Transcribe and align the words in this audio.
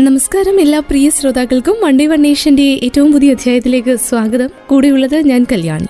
നമസ്കാരം 0.00 0.60
എല്ലാ 0.60 0.78
പ്രിയ 0.78 1.10
ശ്രോതാക്കൾക്കും 1.10 1.76
വണ്ടി 1.82 2.06
വൺ 2.06 2.22
നേഷന്റെ 2.22 2.62
ഏറ്റവും 2.62 3.12
പുതിയ 3.12 3.30
അധ്യായത്തിലേക്ക് 3.30 3.96
സ്വാഗതം. 3.96 4.48
കൂടെയുള്ളത് 4.66 5.16
ഞാൻ 5.16 5.46
കല്യാണി. 5.52 5.86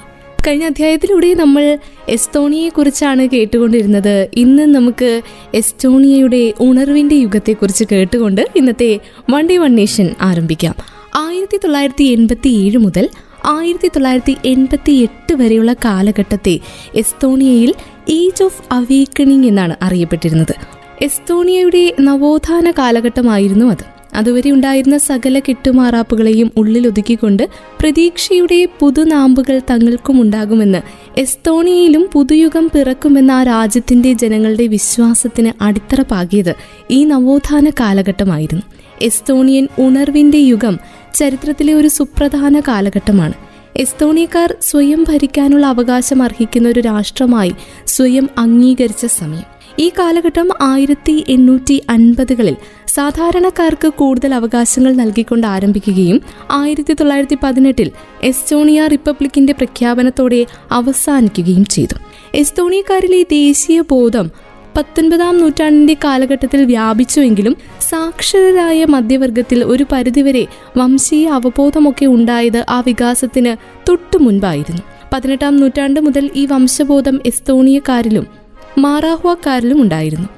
കഴിഞ്ഞ 0.46 0.64
അധ്യായത്തിലൂടെ 0.64 1.34
നമ്മൾ 1.34 1.78
എസ്തോണിയയെ 2.08 2.68
കുറിച്ചാണ് 2.68 3.28
കേട്ടുകൊണ്ടിരുന്നത്. 3.28 4.28
ഇന്ന് 4.34 4.62
നമുക്ക് 4.62 5.22
എസ്റ്റോണിയയുടെ 5.54 6.54
ഉണർവിന്റെ 6.60 7.14
യുഗത്തെക്കുറിച്ച് 7.14 7.84
കേട്ടുകൊണ്ട് 7.92 8.48
ഇന്നത്തെ 8.56 9.00
വൺ 9.30 9.74
നേഷൻ 9.74 10.14
ആരംഭിക്കാം. 10.20 10.74
ആയിരത്തി 11.16 11.56
തൊള്ളായിരത്തി 11.56 12.04
എൺപത്തി 12.04 12.48
ഏഴ് 12.48 12.78
മുതൽ 12.78 13.08
ആയിരത്തി 13.46 13.88
തൊള്ളായിരത്തി 13.88 14.36
എൺപത്തി 14.44 14.92
എട്ട് 14.92 15.34
വരെയുള്ള 15.34 15.72
കാലഘട്ടത്തെ 15.72 16.60
എസ്തോണിയയിൽ 16.94 17.74
ഏജ് 18.08 18.42
ഓഫ് 18.42 18.62
അവേക്കണിംഗ് 18.72 19.46
എന്നാണ് 19.46 19.76
അറിയപ്പെട്ടിരുന്നത്. 19.82 20.54
എസ്തോണിയയുടെ 21.02 21.94
നവോത്ഥാന 22.00 22.70
കാലഘട്ടമായിരുന്നു 22.70 23.66
അത്. 23.66 23.93
അതുവരെ 24.14 24.50
ഉണ്ടായിരുന്ന 24.50 24.98
സകല 24.98 25.38
കെട്ടുമാറാപ്പുകളെയും 25.38 26.50
ഉള്ളിലൊതുക്കിക്കൊണ്ട് 26.56 27.48
പ്രതീക്ഷയുടെ 27.80 28.68
പുതുനാമ്പുകൾ 28.80 29.60
തങ്ങൾക്കും 29.70 30.20
ഉണ്ടാകുമെന്ന് 30.20 30.78
എസ്തോണിയയിലും 31.18 32.08
പുതുയുഗം 32.12 32.70
പിറക്കുമെന്ന 32.74 33.32
ആ 33.32 33.42
രാജ്യത്തിന്റെ 33.42 34.12
ജനങ്ങളുടെ 34.12 34.66
വിശ്വാസത്തിന് 34.66 35.52
അടിത്തറ 35.60 36.02
പാകിയത് 36.02 36.54
ഈ 36.90 37.04
നവോത്ഥാന 37.04 37.70
കാലഘട്ടമായിരുന്നു. 37.70 38.62
എസ്തോണിയൻ 39.02 39.68
ഉണർവിന്റെ 39.78 40.38
യുഗം 40.38 40.78
ചരിത്രത്തിലെ 41.14 41.74
ഒരു 41.74 41.88
സുപ്രധാന 41.88 42.60
കാലഘട്ടമാണ്. 42.60 43.34
എസ്തോണിയക്കാർ 43.76 44.54
സ്വയം 44.62 45.04
ഭരിക്കാനുള്ള 45.08 45.66
അവകാശം 45.66 46.22
അർഹിക്കുന്ന 46.22 46.68
ഒരു 46.68 46.80
രാഷ്ട്രമായി 46.80 47.52
സ്വയം 47.86 48.28
അംഗീകരിച്ച 48.38 49.06
സമയം. 49.06 49.53
ഈ 49.78 49.88
കാലഘട്ടം 49.88 50.48
ആയിരത്തി 50.60 51.24
എണ്ണൂറ്റി 51.28 51.82
അൻപതുകളിൽ 51.90 52.56
സാധാരണക്കാർക്ക് 52.88 53.88
കൂടുതൽ 53.88 54.34
അവകാശങ്ങൾ 54.34 54.92
നൽകിക്കൊണ്ട് 54.92 55.46
ആരംഭിക്കുകയും 55.46 56.20
ആയിരത്തി 56.50 56.92
തൊള്ളായിരത്തി 56.92 57.38
പതിനെട്ടിൽ 57.42 57.90
എസ്റ്റോണിയ 58.22 58.86
റിപ്പബ്ലിക്കിന്റെ 58.86 59.52
പ്രഖ്യാപനത്തോടെ 59.52 60.46
അവസാനിക്കുകയും 60.72 61.64
ചെയ്തു. 61.64 61.94
എസ്റ്റോണിയക്കാരിലെ 62.34 63.22
ദേശീയ 63.22 63.80
ബോധം 63.80 64.30
പത്തൊൻപതാം 64.76 65.38
നൂറ്റാണ്ടിന്റെ 65.38 65.96
കാലഘട്ടത്തിൽ 66.04 66.64
വ്യാപിച്ചുവെങ്കിലും 66.64 67.56
സാക്ഷരരായ 67.90 68.84
മധ്യവർഗത്തിൽ 68.84 69.64
ഒരു 69.64 69.86
പരിധിവരെ 69.92 70.46
വംശീയ 70.76 71.28
അവബോധമൊക്കെ 71.28 72.06
ഉണ്ടായത് 72.06 72.64
ആ 72.68 72.80
വികാസത്തിന് 72.80 73.56
തൊട്ടു 73.88 74.18
മുൻപായിരുന്നു 74.18 74.82
പതിനെട്ടാം 75.12 75.56
നൂറ്റാണ്ട് 75.56 76.00
മുതൽ 76.00 76.30
ഈ 76.34 76.46
വംശബോധം 76.46 77.20
എസ്തോണിയക്കാരിലും 77.26 78.43
മാറാഹുവക്കാരിലും 78.78 79.82
ഉണ്ടായിരുന്നു. 79.82 80.28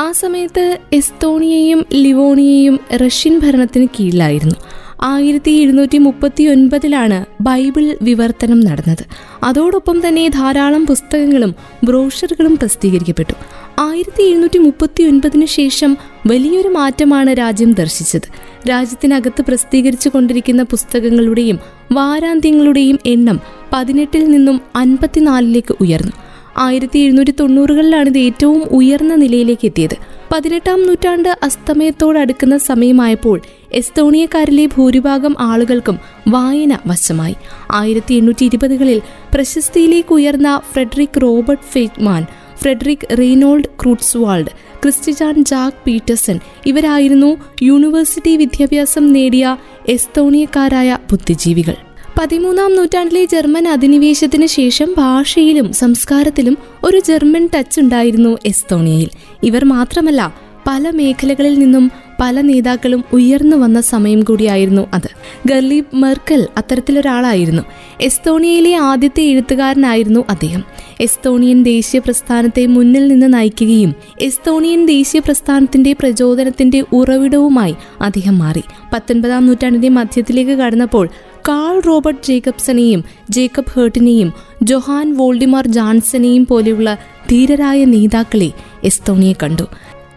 ആ 0.00 0.12
സമയത്ത് 0.12 0.78
എസ്തോണിയയും 0.92 1.86
ലിവോണിയയും 1.92 2.80
റഷ്യൻ 2.96 3.38
ഭരണത്തിന് 3.38 3.88
കീഴിലായിരുന്നു. 4.00 4.54
ആയിരത്തി 5.02 5.50
എഴുന്നൂറ്റി 5.50 5.98
മുപ്പത്തി 5.98 6.44
ഒൻപതിലാണ് 6.44 7.24
ബൈബിൾ 7.40 7.96
വിവർത്തനം 8.02 8.60
നടന്നത്. 8.60 9.04
അതോടൊപ്പം 9.44 10.08
തന്നെ 10.08 10.28
ധാരാളം 10.28 10.86
പുസ്തകങ്ങളും 10.86 11.54
ബ്രോഷറുകളും 11.84 12.56
പ്രസിദ്ധീകരിക്കപ്പെട്ടു. 12.56 13.34
ആയിരത്തി 13.78 14.22
എഴുന്നൂറ്റി 14.22 14.58
മുപ്പത്തി 14.58 15.02
ഒൻപതിനു 15.02 15.46
ശേഷം 15.46 15.96
വലിയൊരു 16.26 16.68
മാറ്റമാണ് 16.68 17.30
രാജ്യം 17.30 17.72
ദർശിച്ചത്. 17.72 18.28
രാജ്യത്തിനകത്ത് 18.68 19.42
പ്രസിദ്ധീകരിച്ചു 19.42 20.08
കൊണ്ടിരിക്കുന്ന 20.08 20.62
പുസ്തകങ്ങളുടെയും 20.62 21.58
വാരാന്ത്യങ്ങളുടെയും 21.92 22.98
എണ്ണം 23.06 23.40
പതിനെട്ടിൽ 23.72 24.30
നിന്നും 24.30 24.60
അൻപത്തിനാലിലേക്ക് 24.76 25.76
ഉയർന്നു. 25.80 26.12
ആയിരത്തി 26.58 26.98
എഴുന്നൂറ്റി 26.98 27.30
തൊണ്ണൂറുകളിലാണ് 27.30 28.08
ഇത് 28.08 28.18
ഏറ്റവും 28.18 28.62
ഉയർന്ന 28.62 29.14
നിലയിലേക്ക് 29.14 29.66
എത്തിയത്. 29.66 29.96
പതിനെട്ടാം 30.32 30.86
നൂറ്റാണ്ട് 30.86 31.38
അസ്തമയത്തോടടുക്കുന്ന 31.42 32.56
സമയമായപ്പോൾ 32.56 33.40
എസ്തോണിയക്കാരിലെ 33.72 34.66
ഭൂരിഭാഗം 34.66 35.36
ആളുകൾക്കും 35.40 35.98
വായന 36.28 36.78
വശമായി. 36.86 37.34
ആയിരത്തി 37.70 38.14
എണ്ണൂറ്റി 38.14 38.44
ഇരുപതുകളിൽ 38.44 39.02
പ്രശസ്തിയിലേക്ക് 39.34 40.14
ഉയർന്ന 40.14 40.60
Friedrich 40.72 41.22
Robert 41.22 41.62
Faehlmann 41.62 42.26
Friedrich 42.62 43.18
Reinhold 43.18 43.64
Kreutzwald 43.64 44.46
Kristjan 44.82 45.44
Jaak 45.44 45.76
Peterson 45.86 46.40
ഇവരായിരുന്നു 46.66 47.36
university 47.62 48.36
വിദ്യാഭ്യാസം 48.36 49.12
നേടിയ 49.12 49.56
എസ്തോണിയക്കാരായ 49.88 50.98
ബുദ്ധിജീവികൾ. 51.10 51.93
പതിമൂന്നാം 52.20 52.76
നൂറ്റാണ്ടിലെ 52.76 53.24
ജർമ്മൻ 53.24 53.68
അധിനിവേശത്തിന് 53.68 54.46
ശേഷം 54.46 54.94
ഭാഷയിലും 54.98 55.72
സംസ്കാരത്തിലും 55.72 56.58
ഒരു 56.84 57.00
ജർമ്മൻ 57.00 57.48
ടച്ച് 57.54 57.80
ഉണ്ടായിരുന്നു 57.80 58.38
എസ്തോണിയയിൽ. 58.46 59.10
ഇവർ 59.42 59.64
മാത്രമല്ല 59.64 60.34
പല 60.66 60.90
മേഖലകളിൽ 60.90 61.58
നിന്നും 61.58 61.90
പല 62.20 62.40
നേതാക്കളും 62.40 63.04
ഉയർന്നു 63.12 63.56
വന്ന 63.56 63.80
സമയം 63.80 64.22
കൂടിയായിരുന്നു 64.22 64.86
അത്. 64.92 65.10
ഗർലീബ് 65.46 65.96
മെർക്കൽ 65.96 66.46
അത്തരത്തിലൊരാളായിരുന്നു. 66.56 67.62
എസ്തോണിയയിലെ 68.00 68.74
ആദ്യത്തെ 68.74 69.22
എഴുത്തുകാരനായിരുന്നു 69.22 70.24
അദ്ദേഹം. 70.30 70.64
എസ്തോണിയൻ 71.00 71.62
ദേശീയ 71.62 72.00
പ്രസ്ഥാനത്തെ 72.00 72.66
മുന്നിൽ 72.66 73.08
നിന്ന് 73.08 73.34
നയിക്കുകയും 73.34 73.94
എസ്തോണിയൻ 74.20 74.86
ദേശീയ 74.86 75.20
പ്രസ്ഥാനത്തിന്റെ 75.20 75.92
പ്രചോദനത്തിന്റെ 75.92 76.84
ഉറവിടവുമായി 76.92 77.74
അദ്ദേഹം 78.00 78.38
മാറി. 78.38 78.62
പത്തൊൻപതാം 78.92 79.46
നൂറ്റാണ്ടിന്റെ 79.46 79.88
മധ്യത്തിലേക്ക് 79.88 80.50
കടന്നപ്പോൾ 80.50 81.08
കാൾ 81.48 81.80
റോബർട്ട് 81.80 82.26
ജേക്കബ്സനെയും 82.26 83.04
ജേക്കബ് 83.30 83.72
ഹേർട്ടിനെയും 83.74 84.32
ജൊഹാൻ 84.62 85.16
വോൾഡിമാർ 85.16 85.66
ജാൻസനെയും 85.66 86.46
പോലെയുള്ള 86.46 86.98
ധീരരായ 87.30 87.84
നേതാക്കളെ 87.84 88.52
എസ്തോണിയ 88.84 89.34
കണ്ടു. 89.42 89.66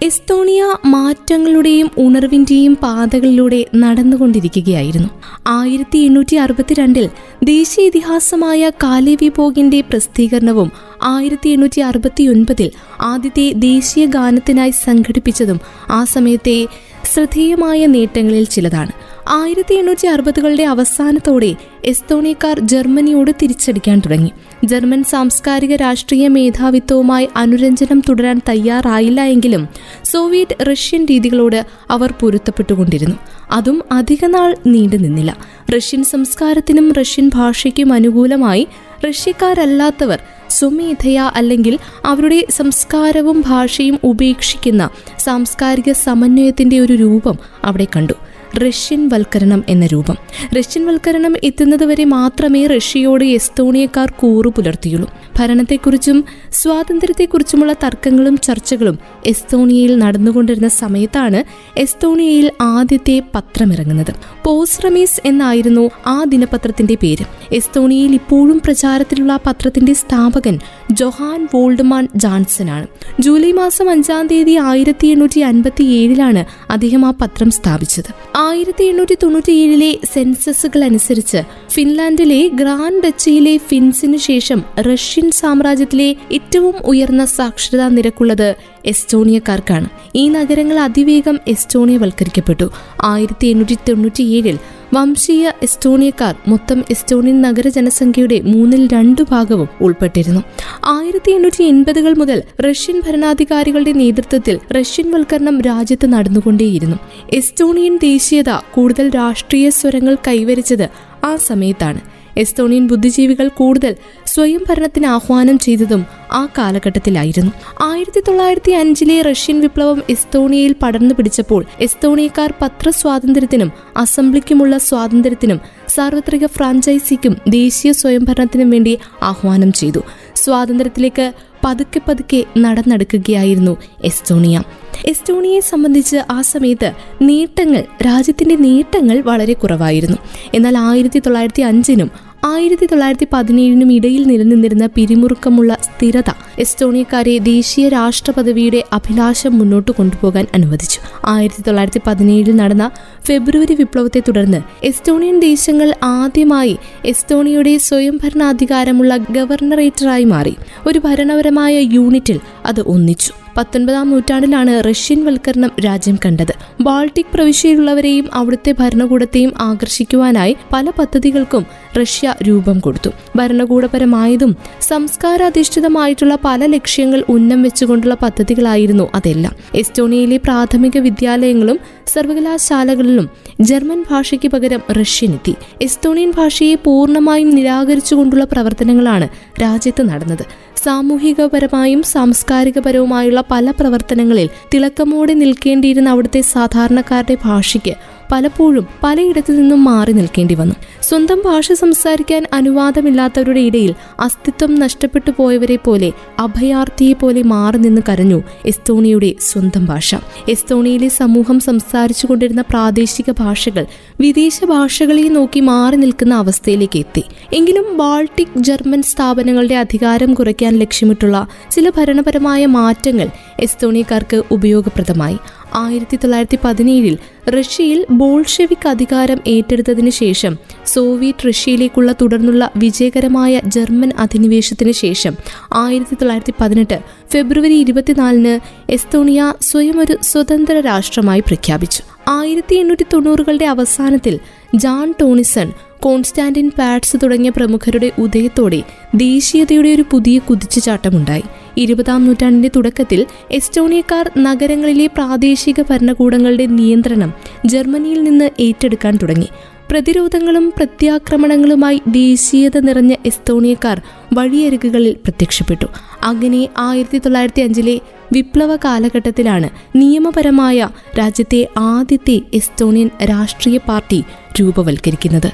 എസ്തോണിയ 0.03 0.63
മാറ്റങ്ങളുടെയും 0.85 1.89
ഉണർവിന്റെയും 1.97 2.73
പാതകളിലൂടെ 2.75 3.65
നടന്നുകൊണ്ടിരിക്കുകയായിരുന്നു. 3.75 5.09
ആയിരത്തി 5.47 5.97
എണ്ണൂറ്റി 5.97 6.35
അറുപത്തിരണ്ടിൽ 6.35 7.09
ദേശീയ 7.43 7.85
ഇതിഹാസമായ 7.85 8.69
കാലിവിപോഗിന്റെ 8.69 9.81
പ്രസിദ്ധീകരണവും 9.81 10.71
ആയിരത്തി 11.03 11.49
എണ്ണൂറ്റി 11.49 11.81
അറുപത്തി 11.81 12.23
ഒൻപതിൽ 12.23 12.71
ആദ്യത്തെ 13.01 13.53
ദേശീയ 13.55 14.05
ഗാനത്തിനായി 14.05 14.71
സംഘടിപ്പിച്ചതും 14.71 15.59
ആ 15.89 16.03
സമയത്തെ 16.03 16.67
ശ്രദ്ധേയമായ 17.13 17.85
നേട്ടങ്ങളിൽ 17.85 18.45
ചിലതാണ്. 18.45 19.06
ആയിരത്തി 19.29 19.75
എണ്ണൂറ്റി 19.75 20.07
അറുപതുകളുടെ 20.07 20.63
അവസാനത്തോടെ 20.63 21.55
എസ്തോണിയക്കാർ 21.85 22.59
ജർമ്മനിയോട് 22.59 23.31
തിരിച്ചടിക്കാൻ 23.41 23.99
തുടങ്ങി. 23.99 24.31
ജർമ്മൻ 24.65 25.03
സാംസ്കാരിക 25.03 25.75
രാഷ്ട്രീയ 25.75 26.27
മേധാവിത്വവുമായി 26.27 27.29
അനുരഞ്ജനം 27.35 28.01
തുടരാൻ 28.09 28.41
തയ്യാറായില്ല 28.49 29.21
എങ്കിലും 29.21 29.67
സോവിയറ്റ് 30.03 30.65
റഷ്യൻ 30.65 31.05
രീതികളോട് 31.05 31.65
അവർ 31.89 32.11
പൊരുത്തപ്പെട്ടുകൊണ്ടിരുന്നു. 32.11 33.15
അതും 33.51 33.83
അധികനാൾ 33.91 34.55
നീണ്ടു 34.67 34.95
നിന്നില്ല. 34.95 35.37
റഷ്യൻ 35.77 36.03
സംസ്കാരത്തിനും 36.03 36.93
റഷ്യൻ 36.93 37.31
ഭാഷയ്ക്കും 37.33 37.93
അനുകൂലമായി 37.93 38.67
റഷ്യക്കാരല്ലാത്തവർ 39.09 40.19
സ്വമേധയ 40.49 41.31
അല്ലെങ്കിൽ 41.35 41.79
അവരുടെ 42.05 42.45
സംസ്കാരവും 42.49 43.43
ഭാഷയും 43.47 43.99
ഉപേക്ഷിക്കുന്ന 44.03 44.89
സാംസ്കാരിക 45.19 45.91
സമന്വയത്തിന്റെ 45.91 46.79
ഒരു 46.79 46.93
രൂപം 46.93 47.37
അവിടെ 47.63 47.87
കണ്ടു. 47.95 48.13
റഷ്യൻ 48.55 49.09
വൽക്കരണം 49.09 49.63
എന്ന 49.69 49.85
രൂപം. 49.85 50.15
റഷ്യൻ 50.59 50.85
വൽക്കരണം 50.85 51.35
എത്തുന്നതുവരെ 51.43 52.03
മാത്രമേ 52.03 52.67
റഷ്യയോട് 52.67 53.23
എസ്തോണിയക്കാർ 53.23 54.11
കൂറു 54.11 54.49
പുലർത്തിയുള്ളൂ. 54.49 55.09
ഭരണത്തെക്കുറിച്ചും 55.39 56.25
സ്വാതന്ത്ര്യത്തെക്കുറിച്ചുമുള്ള 56.51 57.73
തർക്കങ്ങളും 57.73 58.37
ചർച്ചകളും 58.37 58.99
എസ്തോണിയയിൽ 59.25 59.97
നടന്നുകൊണ്ടിരുന്ന 59.97 60.67
സമയത്താണ് 60.67 61.43
എസ്തോണിയയിൽ 61.79 62.51
ആദ്യത്തെ 62.61 63.21
പത്രമിറങ്ങുന്നത്. 63.35 64.13
പോസ്റമീസ് 64.43 65.21
എന്നായിരുന്നു 65.25 65.91
ആ 66.07 66.23
ദിനപത്രത്തിന്റെ 66.27 66.95
പേര്. 66.95 67.25
എസ്തോണിയയിൽ 67.53 68.13
ഇപ്പോഴും 68.13 68.61
പ്രചാരത്തിലുള്ള 68.65 69.39
പത്രത്തിന്റെ 69.47 69.93
സ്ഥാപകൻ 69.93 70.59
ജൊഹാൻ 70.91 71.47
വോൾഡ്മാൻ 71.55 72.07
ജാൻസൺ 72.15 72.69
ആണ് 72.69 72.87
ജൂലൈ 73.19 73.51
മാസം 73.51 73.89
അഞ്ചാം 73.89 74.27
തീയതി 74.27 74.51
ആയിരത്തി 74.51 75.07
എണ്ണൂറ്റി 75.07 75.39
അൻപത്തി 75.39 75.83
ഏഴിലാണ് 75.83 76.45
അദ്ദേഹം 76.71 77.05
ആ 77.05 77.13
പത്രം 77.21 77.51
സ്ഥാപിച്ചത്. 77.51 78.36
ആയിരത്തി 78.39 78.83
എണ്ണൂറ്റി 78.83 79.17
തൊണ്ണൂറ്റിയേഴിലെ 79.23 79.99
സെൻസസുകൾ 80.13 80.83
അനുസരിച്ച് 80.83 81.37
ഫിൻലാൻഡിലെ 81.69 82.47
ഗ്രാൻഡ് 82.47 83.03
ഡച്ചിയിലെ 83.03 83.57
ഫിൻസിന് 83.57 84.17
ശേഷം 84.17 84.63
റഷ്യൻ 84.79 85.31
സാമ്രാജ്യത്തിലെ 85.31 86.15
ഏറ്റവും 86.31 86.75
ഉയർന്ന 86.85 87.25
സാക്ഷരതാ 87.25 87.87
നിരക്കുള്ളത് 87.87 88.55
എസ്റ്റോണിയക്കാർക്കാണ്. 88.85 89.87
ഈ 90.15 90.29
നഗരങ്ങൾ 90.29 90.79
അതിവേഗം 90.79 91.39
എസ്റ്റോണിയവൽക്കരിക്കപ്പെട്ടു. 91.47 92.71
ആയിരത്തി 93.03 93.47
എണ്ണൂറ്റി 93.47 93.77
തൊണ്ണൂറ്റിയേഴിൽ 93.89 94.59
വംശീയ 94.93 95.51
എസ്റ്റോണിയക്കാർ 95.63 96.35
മൊത്തം 96.47 96.83
എസ്റ്റോണിയൻ 96.89 97.41
നഗര 97.41 97.69
ജനസംഖ്യയുടെ 97.69 98.41
മൂന്നിൽ 98.41 98.87
രണ്ടു 98.87 99.23
ഭാഗവും 99.31 99.69
ഉൾപ്പെട്ടിരുന്നു. 99.81 100.41
ആയിരത്തി 100.85 101.31
എണ്ണൂറ്റി 101.31 101.63
എൺപതുകൾ 101.63 102.13
മുതൽ 102.13 102.43
റഷ്യൻ 102.61 103.01
ഭരണാധികാരികളുടെ 103.07 103.91
നേതൃത്വത്തിൽ 103.91 104.59
റഷ്യൻ 104.71 105.11
വൽക്കരണം 105.11 105.61
രാജ്യത്ത് 105.61 106.13
നടന്നുകൊണ്ടേയിരുന്നു. 106.13 106.97
എസ്റ്റോണിയൻ 107.33 107.97
ദേശീയത 107.97 108.49
കൂടുതൽ 108.73 109.09
രാഷ്ട്രീയ 109.15 109.69
സ്വരങ്ങൾ 109.69 110.17
കൈവരിച്ചത് 110.27 110.89
ആ 111.25 111.35
സമയത്താണ്. 111.35 112.16
എസ്തോണിയൻ 112.37 112.87
ബുദ്ധിജീവികൾ 112.87 113.47
കൂടുതൽ 113.47 113.95
സ്വയം 114.27 114.65
ഭരണത്തിന് 114.69 115.05
ആഹ്വാനം 115.05 115.59
ചെയ്തതും 115.59 116.05
ആ 116.31 116.47
കാലഘട്ടത്തിലായിരുന്നു. 116.57 117.51
ആയിരത്തി 117.81 118.19
തൊള്ളായിരത്തി 118.19 118.71
അഞ്ചിലെ 118.71 119.21
റഷ്യൻ 119.21 119.59
വിപ്ലവം 119.59 120.03
എസ്തോണിയയിൽ 120.09 120.75
പടർന്നു 120.81 121.13
പിടിച്ചപ്പോൾ 121.13 121.65
എസ്തോണിയക്കാർ 121.79 122.53
പത്രസ്വാതന്ത്ര്യത്തിനും 122.61 123.71
അസംബ്ലിക്കുമുള്ള 123.97 124.77
സ്വാതന്ത്ര്യത്തിനും 124.77 125.61
സാർവത്രിക 125.87 126.45
ഫ്രാഞ്ചൈസിക്കും 126.45 127.37
ദേശീയ 127.47 127.91
സ്വയംഭരണത്തിനും 127.91 128.69
വേണ്ടി 128.69 128.99
ആഹ്വാനം 129.23 129.73
ചെയ്തു. 129.73 129.99
സ്വാതന്ത്ര്യത്തിലേക്ക് 130.35 131.33
പതുക്കെ 131.65 132.01
പതുക്കെ 132.07 132.43
നടന്നെടുക്കുകയായിരുന്നു 132.57 133.77
എസ്റ്റോണിയ 134.03 134.61
എസ്റ്റോണിയയെ 135.07 135.59
സംബന്ധിച്ച് 135.59 136.17
ആ 136.31 136.41
സമയത്ത് 136.41 136.91
നേട്ടങ്ങൾ 137.21 137.83
രാജ്യത്തിന്റെ 138.05 138.55
നേട്ടങ്ങൾ 138.55 139.21
വളരെ 139.21 139.53
കുറവായിരുന്നു. 139.53 140.17
എന്നാൽ 140.53 140.77
ആയിരത്തി 140.77 141.19
തൊള്ളായിരത്തി 141.19 141.61
അഞ്ചിനും 141.61 142.11
ആയിരത്തി 142.47 142.85
തൊള്ളായിരത്തി 142.85 143.27
പതിനേഴിനും 143.33 143.93
ഇടയിൽ 143.93 144.23
നിലനിന്നിരുന്ന 144.23 144.85
പിരിമുറുക്കമുള്ള 144.85 145.77
സ്ഥിരത 145.83 146.29
എസ്റ്റോണിയക്കാരെ 146.59 147.37
ദേശീയ 147.37 147.89
രാഷ്ട്ര 147.89 148.33
പദവിയുടെ 148.37 148.83
അഭിലാഷം 148.93 149.57
മുന്നോട്ട് 149.57 149.91
കൊണ്ടുപോകാൻ 149.91 150.45
അനുവദിച്ചു. 150.53 150.99
ആയിരത്തി 151.25 151.61
തൊള്ളായിരത്തി 151.61 152.01
പതിനേഴിൽ 152.07 152.55
നടന്ന 152.55 152.91
ഫെബ്രുവരി 153.25 153.75
വിപ്ലവത്തെ 153.75 154.19
തുടർന്ന് 154.27 154.61
എസ്റ്റോണിയൻ 154.83 155.39
ദേശങ്ങൾ 155.39 155.93
ആദ്യമായി 156.03 156.77
എസ്റ്റോണിയയുടെ 157.05 157.77
സ്വയംഭരണാധികാരമുള്ള 157.77 159.17
ഗവർണറേറ്ററായി 159.17 160.23
മാറി. 160.23 160.55
ഒരു 160.87 160.99
ഭരണപരമായ 160.99 161.75
യൂണിറ്റിൽ 161.79 162.39
അത് 162.65 162.81
ഒന്നിച്ചു. 162.81 163.33
പത്തൊൻപതാം 163.57 164.09
നൂറ്റാണ്ടിലാണ് 164.09 164.83
റഷ്യൻ 164.89 165.25
വൽക്കരണം 165.25 165.71
രാജ്യം 165.85 166.19
കണ്ടത്. 166.25 166.83
ബാൾട്ടിക് 166.83 167.25
പ്രവിശ്യയിലുള്ളവരെയും 167.33 168.29
അവിടുത്തെ 168.33 168.75
ഭരണകൂടത്തെയും 168.79 169.53
ആകർഷിക്കുവാനായി 169.57 170.55
പല 170.73 170.89
പദ്ധതികൾക്കും 170.99 171.65
റഷ്യ 171.99 172.33
രൂപം 172.47 172.79
കൊടുത്തു. 172.79 173.09
ഭരണകൂടപരമായതും 173.35 174.55
സംസ്കാരാധിഷ്ഠിതമായിട്ടുള്ള 174.81 176.37
പല 176.45 176.65
ലക്ഷ്യങ്ങൾ 176.65 177.23
ഉന്നം 177.29 177.61
വെച്ചുകൊണ്ടുള്ള 177.61 178.17
പദ്ധതികളായിരുന്നു 178.21 179.09
അതെല്ലാം. 179.15 179.53
എസ്റ്റോണിയയിലെ 179.75 180.37
പ്രാഥമിക 180.37 180.97
വിദ്യാലയങ്ങളും 180.97 181.79
സർവകലാശാലകളിലും 182.07 183.29
ജർമ്മൻ 183.61 184.03
ഭാഷയ്ക്ക് 184.11 184.47
പകരം 184.47 184.81
റഷ്യൻ 184.91 185.33
എത്തി 185.33 185.55
എസ്റ്റോണിയൻ 185.81 186.31
ഭാഷയെ 186.37 186.75
പൂർണമായും 186.75 187.49
നിരാകരിച്ചുകൊണ്ടുള്ള 187.49 188.43
പ്രവർത്തനങ്ങളാണ് 188.43 189.29
രാജ്യത്ത് 189.61 190.09
നടന്നത്. 190.09 190.45
സാമൂഹികപരമായും 190.83 192.03
സാംസ്കാരികപരവുമായുള്ള 192.03 193.43
പല 193.51 193.71
പ്രവർത്തനങ്ങളിൽ 193.71 194.49
തിളക്കമോടെ 194.73 195.33
നിൽക്കേണ്ടിയിരുന്ന 195.33 196.09
അവിടുത്തെ 196.09 196.41
സാധാരണക്കാരുടെ 196.41 197.37
ഭാഷയ്ക്ക് 197.45 197.95
പലപ്പോഴും 198.31 198.87
പലയിടത്തു 199.03 199.51
നിന്നും 199.51 199.83
മാറി 199.83 200.13
നിൽക്കേണ്ടി 200.13 200.55
വന്നു. 200.55 200.75
സ്വന്തം 201.01 201.41
ഭാഷ 201.45 201.71
സംസാരിക്കാൻ 201.71 202.45
അനുവാദമില്ലാത്തവരുടെ 202.53 203.59
ഇടയിൽ 203.59 203.95
അസ്തിത്വം 204.19 204.75
നഷ്ടപ്പെട്ടു 204.75 205.31
പോയവരെ 205.37 205.75
പോലെ 205.75 206.11
അഭയാർത്ഥിയെ 206.39 207.13
പോലെ 207.13 207.41
മാറി 207.41 207.77
നിന്ന് 207.77 208.01
കരഞ്ഞു 208.09 208.43
എസ്തോണിയയുടെ 208.65 209.35
സ്വന്തം 209.41 209.85
ഭാഷ. 209.85 210.15
എസ്തോണിയയിലെ 210.49 211.07
സമൂഹം 211.07 211.59
സംസാരിച്ചു 211.59 212.27
കൊണ്ടിരുന്ന 212.27 212.61
പ്രാദേശിക 212.61 213.31
ഭാഷകൾ 213.31 213.85
വിദേശ 214.19 214.65
ഭാഷകളെ 214.65 215.21
നോക്കി 215.21 215.59
മാറി 215.59 215.95
നിൽക്കുന്ന 215.95 216.33
അവസ്ഥയിലേക്ക് 216.33 216.99
എത്തി. 216.99 217.23
എങ്കിലും 217.53 217.97
ബാൾട്ടിക് 217.97 218.59
ജർമ്മൻ 218.59 219.01
സ്ഥാപനങ്ങളുടെ 219.01 219.75
അധികാരം 219.75 220.33
കുറയ്ക്കാൻ 220.33 220.75
ലക്ഷ്യമിട്ടുള്ള 220.75 221.47
ചില 221.71 221.89
ഭരണപരമായ 221.89 222.65
മാറ്റങ്ങൾ 222.65 223.27
എസ്തോണിയക്കാർക്ക് 223.59 224.43
ഉപയോഗപ്രദമായി. 224.51 225.37
ആയിരത്തി 225.77 226.15
തൊള്ളായിരത്തി 226.15 226.57
പതിനേഴിൽ 226.63 227.15
റഷ്യയിൽ 227.49 228.05
ബോൾഷെവിക് 228.11 228.87
അധികാരം 228.87 229.39
ഏറ്റെടുത്തതിനു 229.47 230.09
ശേഷം 230.09 230.53
സോവിയറ്റ് 230.85 231.47
റഷ്യയിലേക്കുള്ള 231.47 232.11
തുടർന്നുള്ള 232.11 232.71
വിജയകരമായ 232.77 233.61
ജർമ്മൻ 233.67 234.11
അധിനിവേശത്തിന് 234.19 234.91
ശേഷം 234.91 235.35
ആയിരത്തി 235.73 236.15
തൊള്ളായിരത്തി 236.15 236.53
പതിനെട്ട് 236.61 236.99
ഫെബ്രുവരി 237.31 237.73
ഇരുപത്തിനാലിന് 237.73 238.53
എസ്തോണിയ 238.91 239.53
സ്വയം 239.61 239.99
ഒരു 239.99 240.17
സ്വതന്ത്ര 240.21 240.79
രാഷ്ട്രമായി 240.79 241.39
പ്രഖ്യാപിച്ചു. 241.39 242.03
ആയിരത്തി 242.27 242.75
എണ്ണൂറ്റി 242.75 243.05
തൊണ്ണൂറുകളുടെ 243.13 243.65
അവസാനത്തിൽ 243.65 244.39
ജാൺ 244.75 245.13
ടോണിസൺ 245.21 245.67
കോൺസ്റ്റാന്റിൻ 246.01 246.71
പാറ്റ്സ് 246.79 247.17
തുടങ്ങിയ 247.23 247.49
പ്രമുഖരുടെ 247.49 248.11
ഉദയത്തോടെ 248.19 248.83
ദേശീയതയുടെ 249.15 249.89
ഒരു 249.89 250.05
പുതിയ 250.11 250.39
കുതിച്ചുചാട്ടമുണ്ടായി. 250.39 251.43
ഇരുപതാം 251.77 252.25
നൂറ്റാണ്ടിന്റെ 252.25 252.71
തുടക്കത്തിൽ 252.75 253.25
എസ്റ്റോണിയക്കാർ 253.51 254.31
നഗരങ്ങളിലെ 254.37 255.07
പ്രാദേശിക 255.07 255.81
ഭരണകൂടങ്ങളുടെ 255.81 256.65
നിയന്ത്രണം 256.65 257.33
ജർമ്മനിയിൽ 257.65 258.23
നിന്ന് 258.23 258.49
ഏറ്റെടുക്കാൻ 258.59 259.19
തുടങ്ങി. 259.21 259.47
പ്രതിരോധങ്ങളും 259.91 260.73
പ്രത്യാക്രമണങ്ങളുമായി 260.77 262.01
ദേശീയത 262.07 262.77
നിറഞ്ഞ 262.77 263.13
എസ്തോണിയക്കാർ 263.25 264.01
വഴിയരികുകളിൽ 264.33 265.13
പ്രത്യക്ഷപ്പെട്ടു. 265.13 265.85
അങ്ങനെ 266.23 266.67
ആയിരത്തി 266.77 267.17
തൊള്ളായിരത്തി 267.17 267.61
അഞ്ചിലെ 267.61 267.99
വിപ്ലവ 268.33 268.75
കാലഘട്ടത്തിലാണ് 268.75 269.69
നിയമപരമായ 269.95 270.89
രാജ്യത്തെ 271.19 271.67
ആദ്യത്തെ 271.77 272.41
എസ്തോണിയൻ 272.53 273.09
രാഷ്ട്രീയ 273.23 273.77
പാർട്ടി 273.77 274.23
രൂപവൽക്കരിക്കുന്നത്. 274.59 275.51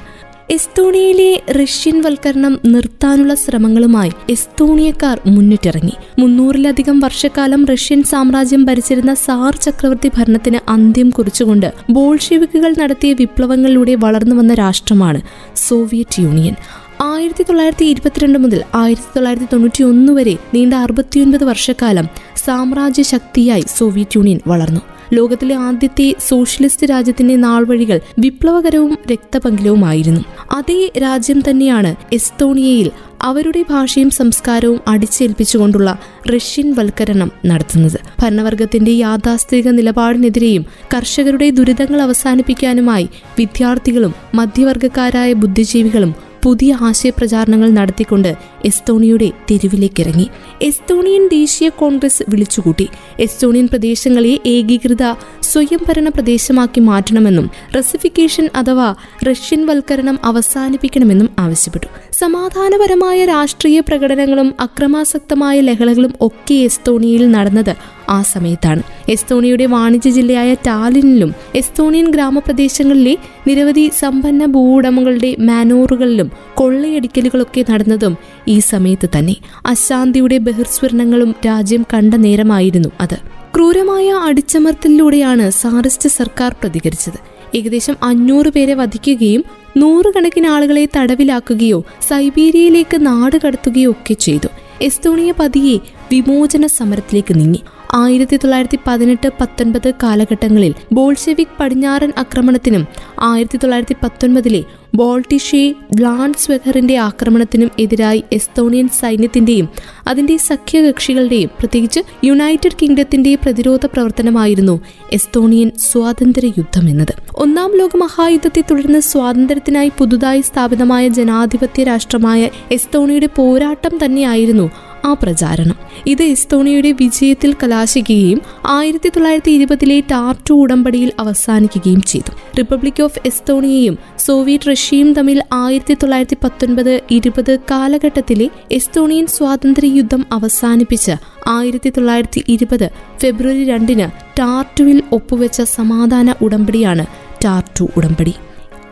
എസ്തോണിയയിലെ 0.50 1.42
റഷ്യൻ 1.52 2.02
വൽക്കരണം 2.02 2.58
നിർത്താനുള്ള 2.64 3.34
ശ്രമങ്ങളുമായി 3.34 4.10
എസ്തോണിയക്കാർ 4.30 5.20
മുന്നിട്ടിറങ്ങി. 5.26 5.92
മുന്നൂറിലധികം 6.18 7.00
വർഷക്കാലം 7.00 7.66
റഷ്യൻ 7.66 8.02
സാമ്രാജ്യം 8.02 8.64
ഭരിച്ചിരുന്ന 8.64 9.14
സാർ 9.14 9.56
ചക്രവർത്തി 9.56 10.10
ഭരണത്തിന് 10.18 10.70
അന്ത്യം 10.70 11.10
കുറിച്ചുകൊണ്ട് 11.10 11.72
ബോൾഷെവിക്കുകൾ 11.90 12.74
നടത്തിയ 12.78 13.12
വിപ്ലവങ്ങളിലൂടെ 13.12 13.94
വളർന്നു 13.94 14.34
വന്ന 14.34 14.54
രാഷ്ട്രമാണ് 14.54 15.22
സോവിയറ്റ് 15.56 16.20
യൂണിയൻ. 16.20 16.54
ആയിരത്തി 17.02 17.42
തൊള്ളായിരത്തി 17.42 17.84
ഇരുപത്തിരണ്ട് 17.84 18.38
മുതൽ 18.38 18.64
ആയിരത്തി 18.74 19.12
തൊള്ളായിരത്തി 19.16 19.46
തൊണ്ണൂറ്റി 19.52 19.82
ഒന്ന് 19.82 20.12
വരെ 20.12 20.36
നീണ്ട 20.54 20.74
അറുപത്തിയൊൻപത് 20.74 21.44
വർഷക്കാലം 21.44 22.08
സാമ്രാജ്യ 22.36 23.02
ശക്തിയായി 23.02 23.64
സോവിയറ്റ് 23.78 24.16
യൂണിയൻ 24.16 24.40
വളർന്നു. 24.46 24.80
ലോകത്തിലെ 25.14 25.54
ആദ്യത്തെ 25.54 26.14
സോഷ്യലിസ്റ്റ് 26.28 26.86
രാജ്യത്തിന്റെ 26.90 27.36
നാൾവഴികൾ 27.36 28.00
വിപ്ലവകരവും 28.18 28.98
രക്തപങ്കിലവുമായിരുന്നു. 29.12 30.20
അതേ 30.52 30.92
രാജ്യം 31.02 31.42
തന്നെയാണ് 31.50 31.90
എസ്തോണിയയിൽ 32.12 32.90
അവരുടെ 33.22 33.64
ഭാഷയും 33.70 34.10
സംസ്കാരവും 34.10 34.80
അടിച്ചേൽപ്പിച്ചുകൊണ്ടുള്ള 34.88 35.90
റഷ്യൻ 36.34 36.74
വൽക്കരണം 36.78 37.30
നടത്തുന്നത്. 37.46 37.98
ഭരണവർഗത്തിന്റെ 38.22 38.90
യാഥാസ്ഥിതിക 38.90 39.70
നിലപാടിനെതിരെയും 39.70 40.64
കർഷകരുടെ 40.94 41.50
ദുരിതങ്ങൾ 41.50 42.00
അവസാനിപ്പിക്കാനുമായി 42.00 43.08
വിദ്യാർത്ഥികളും 43.38 44.14
മധ്യവർഗക്കാരായ 44.34 45.32
ബുദ്ധിജീവികളും 45.32 46.12
പുതിയ 46.44 46.78
ആശയപ്രചാരണങ്ങൾ 46.80 47.70
നടത്തിക്കൊണ്ട് 47.70 48.34
എസ്തോണിയയുടെ 48.64 49.30
തെരുവിലേക്കിറങ്ങി. 49.50 50.28
എസ്തോണിയൻ 50.62 51.26
ദേശീയ 51.26 51.68
കോൺഗ്രസ് 51.68 52.22
വിളിച്ചുകൂട്ടി. 52.28 52.88
എസ്തോണിയൻ 53.20 53.66
പ്രദേശങ്ങളെ 53.66 54.40
ഏകീകൃത 54.46 55.12
സ്വയംഭരണ 55.42 56.08
പ്രദേശമാക്കി 56.08 56.80
മാറ്റണമെന്നും 56.80 57.50
റസിഫിക്കേഷൻ 57.76 58.48
അഥവാ 58.56 58.94
റഷ്യൻ 59.28 59.66
വൽക്കരണം 59.66 60.18
അവസാനിപ്പിക്കണമെന്നും 60.24 61.28
ആവശ്യപ്പെട്ടു. 61.38 61.86
സമാധാനപരമായ 62.12 63.24
രാഷ്ട്രീയ 63.24 63.80
പ്രകടനങ്ങളും 63.80 64.54
അക്രമാസക്തമായ 64.60 65.60
ലഹളകളും 65.60 66.14
ഒക്കെ 66.20 66.54
എസ്തോണിയയിൽ 66.54 67.30
നടന്നത് 67.30 67.93
ആ 68.08 68.22
സമയത്താണ്. 68.22 68.82
എസ്തോണിയയുടെ 69.08 69.66
വാണിജ്യ 69.66 70.10
ജില്ലയായ 70.10 70.54
ടാലിനിലും 70.54 71.34
എസ്തോണിയൻ 71.54 72.10
ഗ്രാമപ്രദേശങ്ങളിലെ 72.10 73.16
നിരവധി 73.46 73.90
സമ്പന്ന 73.98 74.46
ഭൂവുടമകളുടെ 74.46 75.36
മാനോറുകളിലും 75.40 76.30
കൊള്ളയടിക്കലുകളൊക്കെ 76.54 77.64
നടന്നതും 77.70 78.16
ഈ 78.48 78.58
സമയത്ത് 78.58 79.08
തന്നെ 79.18 79.36
അശാന്തിയുടെ 79.66 80.38
ബഹിർസ്വരണങ്ങളും 80.38 81.34
രാജ്യം 81.46 81.86
കണ്ട 81.94 82.14
നേരമായിരുന്നു 82.14 82.88
അത്. 83.00 83.16
ക്രൂരമായ 83.54 84.12
അടിച്ചമർത്തലിലൂടെയാണ് 84.12 85.50
സാറിസ്റ്റ് 85.50 86.08
സർക്കാർ 86.08 86.52
പ്രതികരിച്ചത്. 86.52 87.34
ഏകദേശം 87.56 87.96
അഞ്ഞൂറ് 88.02 88.48
പേരെ 88.48 88.74
വധിക്കുകയും 88.74 89.44
നൂറുകണക്കിന് 89.76 90.46
ആളുകളെ 90.46 90.88
തടവിലാക്കുകയോ 90.96 91.84
സൈബീരിയയിലേക്ക് 92.08 93.06
നാട് 93.06 93.38
കടത്തുകയോ 93.46 93.90
ഒക്കെ 93.90 94.14
ചെയ്തു. 94.14 94.48
എസ്തോണിയ 94.82 95.34
പതിയെ 95.38 95.78
വിമോചന 96.12 96.66
സമരത്തിലേക്ക് 96.66 97.40
നീങ്ങി. 97.40 97.60
ആയിരത്തി 97.94 98.36
തൊള്ളായിരത്തി 98.36 98.78
പതിനെട്ട് 98.86 99.28
പത്തൊൻപത് 99.40 99.94
കാലഘട്ടങ്ങളിൽ 100.02 100.74
ബോൾഷെവിക് 100.92 101.56
പടിഞ്ഞാറൻ 101.60 102.12
ആക്രമണത്തിനും 102.18 102.84
ആയിരത്തി 103.22 103.58
തൊള്ളായിരത്തി 103.58 103.96
പത്തൊൻപതിലെ 104.02 104.62
ബോൾട്ടിഷെ 104.94 105.74
ബ്ലാൻസ്വെഹറിന്റെ 105.94 106.96
ആക്രമണത്തിനും 106.98 107.70
എതിരായി 107.78 108.24
എസ്തോണിയൻ 108.32 108.88
സൈന്യത്തിന്റെയും 108.88 109.68
അതിന്റെ 110.08 110.36
സഖ്യകക്ഷികളുടെയും 110.36 111.50
പ്രത്യേകിച്ച് 111.60 112.00
യുണൈറ്റഡ് 112.24 112.76
കിങ്ഡത്തിന്റെ 112.82 113.34
പ്രതിരോധ 113.34 113.86
പ്രവർത്തനമായിരുന്നു 113.86 114.80
എസ്തോണിയൻ 115.12 115.70
സ്വാതന്ത്ര്യ 115.78 116.52
യുദ്ധം 116.58 116.88
എന്നത്. 116.88 117.14
ഒന്നാം 117.34 117.70
ലോക 117.76 117.96
മഹായുദ്ധത്തെ 117.96 118.60
തുടർന്ന് 118.70 119.00
സ്വാതന്ത്ര്യത്തിനായി 119.00 119.92
പുതുതായി 119.98 120.40
സ്ഥാപിതമായ 120.40 121.08
ജനാധിപത്യ 121.08 121.84
രാഷ്ട്രമായ 121.84 122.42
എസ്തോണിയുടെ 122.70 123.26
പോരാട്ടം 123.36 124.04
തന്നെയായിരുന്നു 124.04 124.66
ആ 125.04 125.12
പ്രചാരണം. 125.12 125.76
ഇത് 126.06 126.22
എസ്തോണിയയുടെ 126.22 126.92
വിജയത്തിൽ 126.92 127.54
കലാശിക്കുകയും 127.62 128.40
ആയിരത്തി 128.66 129.08
തൊള്ളായിരത്തി 129.08 129.50
ഇരുപതിലെ 129.50 130.00
ടാർട്ടു 130.00 130.54
ഉടമ്പടിയിൽ 130.54 131.12
അവസാനിക്കുകയും 131.18 132.02
ചെയ്തു. 132.02 132.32
റിപ്പബ്ലിക് 132.58 133.02
ഓഫ് 133.02 133.20
എസ്തോണിയയും 133.26 133.98
സോവിയറ്റ് 134.18 134.70
റഷ്യയും 134.70 135.12
തമ്മിൽ 135.12 135.42
ആയിരത്തി 135.52 135.94
തൊള്ളായിരത്തി 135.94 136.36
പത്തൊൻപത് 136.44 137.00
ഇരുപത് 137.10 137.58
കാലഘട്ടത്തിലെ 137.70 138.50
എസ്തോണിയൻ 138.70 139.26
സ്വാതന്ത്ര്യ 139.26 139.88
യുദ്ധം 139.88 140.26
അവസാനിപ്പിച്ച് 140.32 141.14
ആയിരത്തി 141.48 141.90
തൊള്ളായിരത്തി 141.90 142.44
ഇരുപത് 142.48 142.90
ഫെബ്രുവരി 143.20 143.64
രണ്ടിന് 143.64 144.08
ടാർട്ടുവിൽ 144.38 145.02
ഒപ്പുവെച്ച 145.12 145.62
സമാധാന 145.62 146.34
ഉടമ്പടിയാണ് 146.42 147.06
ടാർട്ടു 147.44 147.88
ഉടമ്പടി. 147.96 148.34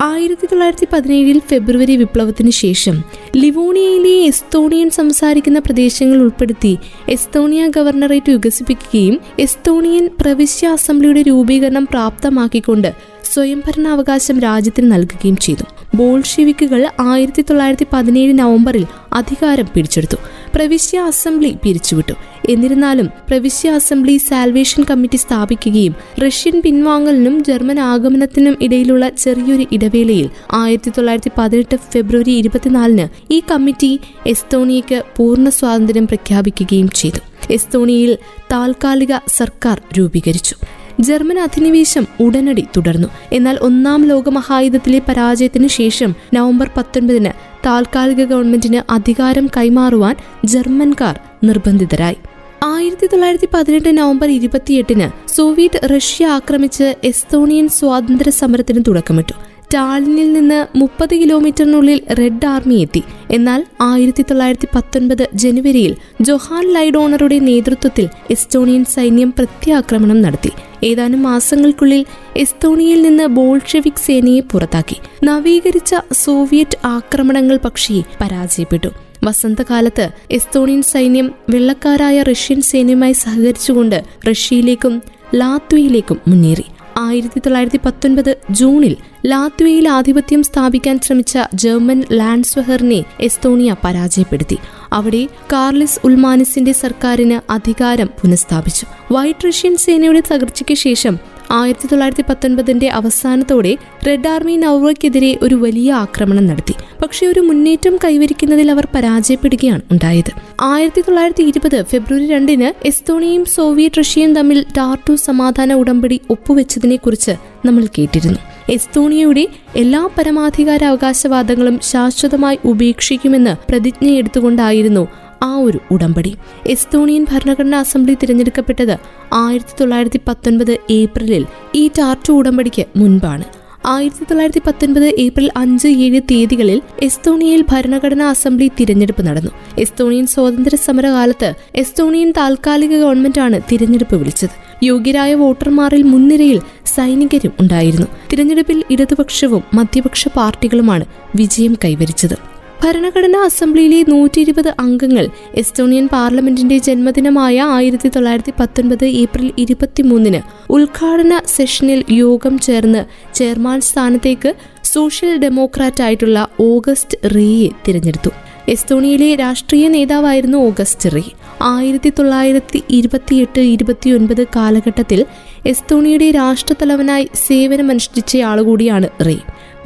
ആയിരത്തി 0.02 0.46
തൊള്ളായിരത്തി 0.46 0.86
പതിനേഴിൽ 0.92 1.38
ഫെബ്രുവരി 1.38 1.96
വിപ്ലവത്തിന് 1.96 2.50
ശേഷം 2.50 3.02
ലിവോണിയയിലെ 3.36 4.14
എസ്തോണിയൻ 4.26 4.90
സംസാരിക്കുന്ന 4.90 5.58
പ്രദേശങ്ങൾ 5.58 6.16
ഉൾപ്പെടുത്തി 6.16 6.78
എസ്തോണിയ 7.08 7.66
ഗവർണറേറ്റ് 7.66 8.32
വികസിപ്പിക്കുകയും 8.32 9.20
എസ്തോണിയൻ 9.38 10.10
പ്രവിശ്യ 10.20 10.68
അസംബ്ലിയുടെ 10.68 11.22
രൂപീകരണം 11.22 11.86
പ്രാപ്തമാക്കിക്കൊണ്ട് 11.86 12.94
സ്വയംഭരണാവകാശം 13.32 14.40
രാജ്യത്തിന് 14.40 14.92
നൽകുകയും 14.92 15.36
ചെയ്തു. 15.36 15.64
ബോൾഷെവിക്കുകൾ 15.96 16.88
ആയിരത്തി 17.00 17.42
തൊള്ളായിരത്തി 17.42 17.86
പതിനേഴ് 17.92 18.38
നവംബറിൽ 18.38 18.86
അധികാരം 19.12 19.68
പിടിച്ചെടുത്തു. 19.76 20.16
പ്രവിശ്യ 20.54 20.98
അസംബ്ലി 20.98 21.56
പിരിച്ചുവിട്ടു. 21.64 22.12
എന്നിരുന്നാലും 22.48 23.06
പ്രവിശ്യ 23.28 23.70
അസംബ്ലി 23.70 24.16
സാൽവേഷൻ 24.16 24.82
കമ്മിറ്റി 24.90 25.16
സ്ഥാപിക്കുകയും 25.16 25.94
റഷ്യൻ 26.26 26.62
പിൻവാങ്ങലിനും 26.62 27.44
ജർമ്മൻ 27.44 27.80
ആഗമനത്തിനും 27.80 28.56
ഇടയിലുള്ള 28.60 29.08
ചെറിയൊരു 29.08 29.66
ഇടവേളയിൽ 29.72 30.30
ആയിരത്തി 30.52 30.90
തൊള്ളായിരത്തി 30.90 31.30
പതിനെട്ട് 31.38 31.76
ഫെബ്രുവരി 31.92 32.30
ഇരുപത്തിനാലിന് 32.30 33.32
ഈ 33.32 33.42
കമ്മിറ്റി 33.50 34.00
എസ്തോണിയയ്ക്ക് 34.26 35.02
പൂർണ 35.16 35.48
സ്വാതന്ത്ര്യം 35.48 36.06
പ്രഖ്യാപിക്കുകയും 36.06 36.88
ചെയ്തു. 36.88 37.52
എസ്തോണിയയിൽ 37.52 38.18
താൽക്കാലിക 38.52 39.16
സർക്കാർ 39.28 39.80
രൂപീകരിച്ചു. 39.98 40.56
ജർമ്മൻ 41.00 41.38
അധിനിവേശം 41.38 42.06
ഉടനടി 42.20 42.64
തുടർന്നു. 42.76 43.08
എന്നാൽ 43.32 43.58
ഒന്നാം 43.62 44.04
ലോകമഹായുദ്ധത്തിലെ 44.04 45.00
പരാജയത്തിന് 45.08 45.68
ശേഷം 45.68 46.14
നവംബർ 46.34 46.70
പത്തൊൻപതിന് 46.76 47.30
താൽക്കാലിക 47.66 48.24
ഗവൺമെന്റിന് 48.24 48.92
അധികാരം 48.92 49.46
കൈമാറുവാൻ 49.56 50.16
ജർമ്മൻകാർ 50.44 51.20
നിർബന്ധിതരായി. 51.44 52.16
ആയിരത്തി 52.64 53.06
തൊള്ളായിരത്തി 53.06 53.48
പതിനെട്ട് 53.54 53.98
നവംബർ 53.98 54.30
ഇരുപത്തിയെട്ടിന് 54.30 55.30
സോവിയറ്റ് 55.30 55.96
റഷ്യ 55.96 56.26
ആക്രമിച്ച് 56.26 56.94
എസ്തോണിയൻ 57.04 57.68
സ്വാതന്ത്ര്യ 57.68 58.30
സമരത്തിന് 58.30 58.84
തുടക്കമിട്ടു. 58.88 59.32
ടാലിനിൽ 59.74 60.32
നിന്ന് 60.32 60.78
മുപ്പത് 60.78 61.14
കിലോമീറ്ററിനുള്ളിൽ 61.14 62.00
റെഡ് 62.18 62.46
ആർമി 62.46 62.74
എത്തി. 62.74 63.02
എന്നാൽ 63.30 63.64
ആയിരത്തി 63.80 64.22
തൊള്ളായിരത്തി 64.22 64.68
പത്തൊൻപത് 64.74 65.28
ജനുവരിയിൽ 65.34 65.96
ജൊഹാൻ 66.20 66.72
ലൈഡോണറുടെ 66.72 67.38
നേതൃത്വത്തിൽ 67.38 68.08
എസ്റ്റോണിയൻ 68.30 68.84
സൈന്യം 68.84 69.34
പ്രത്യാക്രമണം 69.38 70.22
നടത്തി. 70.22 70.50
ഏതാനും 70.84 71.22
മാസങ്ങൾക്കുള്ളിൽ 71.22 72.04
എസ്തോണിയയിൽ 72.36 73.02
നിന്ന് 73.02 73.26
ബോൾഷെവിക് 73.26 74.04
സേനയെ 74.06 74.40
പുറത്താക്കി. 74.40 74.96
നവീകരിച്ച 75.24 75.94
സോവിയറ്റ് 76.12 76.86
ആക്രമണങ്ങൾ 76.86 77.56
പക്ഷേ 77.56 78.02
പരാജയപ്പെട്ടു. 78.20 78.88
വസന്തകാലത്ത് 79.24 80.10
എസ്തോണിയൻ 80.30 80.82
സൈന്യം 80.82 81.34
വെള്ളക്കാരായ 81.50 82.22
റഷ്യൻ 82.22 82.60
സേനയുമായി 82.60 83.12
സഹകരിച്ചുകൊണ്ട് 83.12 84.04
റഷ്യയിലേക്കും 84.30 85.02
ലാത്വയിലേക്കും 85.34 86.20
മുന്നേറി. 86.28 86.64
ആയിരത്തി 86.98 87.38
തൊള്ളായിരത്തി 87.38 87.80
പത്തൊൻപത് 87.84 88.36
ജൂണിൽ 88.50 88.96
ലാത്വയിൽ 89.26 89.88
ആധിപത്യം 89.88 90.42
സ്ഥാപിക്കാൻ 90.42 91.00
ശ്രമിച്ച 91.00 91.38
ജർമ്മൻ 91.54 92.02
ലാൻഡ്സ്വഹറിനെ 92.12 93.04
എസ്തോണിയ 93.20 93.76
പരാജയപ്പെടുത്തി. 93.84 94.58
അവിടെ 94.92 95.28
കാർലിസ് 95.52 96.00
ഉൽമാനിസിന്റെ 96.04 96.72
സർക്കാരിന് 96.72 97.52
അധികാരം 97.52 98.06
പുനഃസ്ഥാപിച്ചു. 98.06 98.86
വൈറ്റ് 99.12 99.48
റഷ്യൻ 99.48 99.76
സേനയുടെ 99.76 100.22
തകർച്ചയ്ക്ക് 100.32 100.74
ശേഷം 100.74 101.18
ആയിരത്തി 101.50 101.86
തൊള്ളായിരത്തി 101.86 102.24
പത്തൊൻപതിന്റെ 102.28 102.88
അവസാനത്തോടെ 102.88 103.76
റെഡ് 104.06 104.28
ആർമി 104.28 104.56
നൗവയ്ക്കെതിരെ 104.56 105.38
ഒരു 105.42 105.54
വലിയ 105.54 105.92
ആക്രമണം 105.92 106.46
നടത്തി. 106.46 106.74
പക്ഷേ 107.02 107.26
ഒരു 107.26 107.40
മുന്നേറ്റം 107.40 107.96
കൈവരിക്കുന്നതിൽ 108.04 108.70
അവർ 108.70 108.86
പരാജയപ്പെടുകയാണ് 108.94 109.80
ഉണ്ടായത്. 109.90 110.30
ആയിരത്തി 110.60 111.00
തൊള്ളായിരത്തി 111.00 111.42
ഇരുപത് 111.42 111.84
ഫെബ്രുവരി 111.84 112.26
രണ്ടിന് 112.26 112.86
എസ്തോണിയയും 112.86 113.44
സോവിയറ്റ് 113.44 114.00
റഷ്യയും 114.00 114.34
തമ്മിൽ 114.34 114.66
ടാർട്ടു 114.76 115.14
സമാധാന 115.14 115.72
ഉടമ്പടി 115.72 116.20
ഒപ്പുവെച്ചതിനെ 116.30 116.96
കുറിച്ച് 116.96 117.34
നമ്മൾ 117.66 117.86
കേട്ടിരുന്നു. 117.98 118.38
എസ്തോണിയയുടെ 118.70 119.48
എല്ലാ 119.76 120.08
പരമാധികാര 120.18 120.84
അവകാശവാദങ്ങളും 120.84 121.80
ശാശ്വതമായി 121.82 122.58
ഉപേക്ഷിക്കുമെന്ന് 122.64 123.56
പ്രതിജ്ഞയെടുത്തുകൊണ്ടായിരുന്നു 123.70 125.08
ആ 125.42 125.56
ഒരു 125.56 125.78
ഉടമ്പടി. 125.90 126.36
എസ്തോണിയൻ 126.66 127.26
ഭരണഘടനാ 127.30 127.78
അസംബ്ലി 127.78 128.14
തിരഞ്ഞെടുക്കപ്പെട്ടത് 128.14 128.96
ആയിരത്തി 129.32 129.74
തൊള്ളായിരത്തി 129.80 130.20
പത്തൊൻപത് 130.28 130.78
ഏപ്രിലിൽ 130.90 131.44
ഈ 131.74 131.88
ടാർട്ടു 131.88 132.32
ഉടമ്പടിക്ക് 132.32 132.84
മുൻപാണ്. 132.96 133.61
ആയിരത്തി 133.86 134.24
തൊള്ളായിരത്തി 134.24 134.60
പത്തൊൻപത് 134.66 135.14
ഏപ്രിൽ 135.18 135.50
അഞ്ച് 135.56 135.88
ഏഴ് 135.88 136.20
തീയതികളിൽ 136.30 136.82
എസ്തോണിയയിൽ 137.02 137.64
ഭരണഘടനാ 137.70 138.28
അസംബ്ലി 138.28 138.70
തിരഞ്ഞെടുപ്പ് 138.80 139.26
നടന്നു. 139.26 139.50
എസ്തോണിയൻ 139.78 140.26
സ്വാതന്ത്ര്യ 140.26 140.76
സമരകാലത്ത് 140.76 141.54
എസ്തോണിയൻ 141.74 142.32
താൽക്കാലിക 142.36 143.00
ഗവൺമെന്റാണ് 143.00 143.60
തിരഞ്ഞെടുപ്പ് 143.72 144.16
വിളിച്ചത്. 144.16 144.84
യോഗ്യരായ 144.84 145.34
വോട്ടർമാരിൽ 145.34 146.02
മുൻനിരയിൽ 146.02 146.60
സൈനികരും 146.86 147.52
ഉണ്ടായിരുന്നു. 147.60 148.06
തിരഞ്ഞെടുപ്പിൽ 148.32 148.84
ഇടതുപക്ഷവും 148.90 149.62
മധ്യപക്ഷ 149.74 150.28
പാർട്ടികളുമാണ് 150.28 151.04
വിജയം 151.36 151.76
കൈവരിച്ചത്. 151.84 152.51
ഭരണഘടനാ 152.84 153.38
അസംബ്ലിയിലെ 153.38 154.04
നൂറ്റി 154.08 154.40
ഇരുപത് 154.40 154.74
അംഗങ്ങൾ 154.78 155.26
എസ്റ്റോണിയൻ 155.54 156.06
പാർലമെന്റിന്റെ 156.08 156.78
ജന്മദിനമായ 156.78 157.60
ആയിരത്തി 157.60 158.08
തൊള്ളായിരത്തി 158.08 158.54
പത്തൊൻപത് 158.60 159.04
ഏപ്രിൽ 159.22 159.52
ഇരുപത്തിമൂന്നിന് 159.58 160.40
ഉദ്ഘാടന 160.70 161.40
സെഷനിൽ 161.46 162.04
യോഗം 162.10 162.58
ചേർന്ന് 162.58 163.02
ചെയർമാൻ 163.34 163.80
സ്ഥാനത്തേക്ക് 163.80 164.52
സോഷ്യൽ 164.84 165.36
ഡെമോക്രാറ്റ് 165.36 166.02
ആയിട്ടുള്ള 166.02 166.48
ഓഗസ്റ്റ് 166.60 167.18
റേയെ 167.36 167.70
തിരഞ്ഞെടുത്തു. 167.88 168.30
എസ്തോണിയയിലെ 168.68 169.34
രാഷ്ട്രീയ 169.34 169.88
നേതാവായിരുന്നു 169.88 170.58
ഓഗസ്റ്റ് 170.58 171.12
റേ. 171.12 171.22
ആയിരത്തി 171.62 172.10
തൊള്ളായിരത്തി 172.10 172.82
ഇരുപത്തിയെട്ട് 172.90 173.60
ഇരുപത്തിയൊൻപത് 173.60 174.46
കാലഘട്ടത്തിൽ 174.56 175.20
എസ്തോണിയയുടെ 175.66 176.30
രാഷ്ട്രത്തലവനായി 176.30 177.28
സേവനമനുഷ്ഠിച്ചയാളുകൂടിയാണ് 177.46 179.08
റേ. 179.26 179.36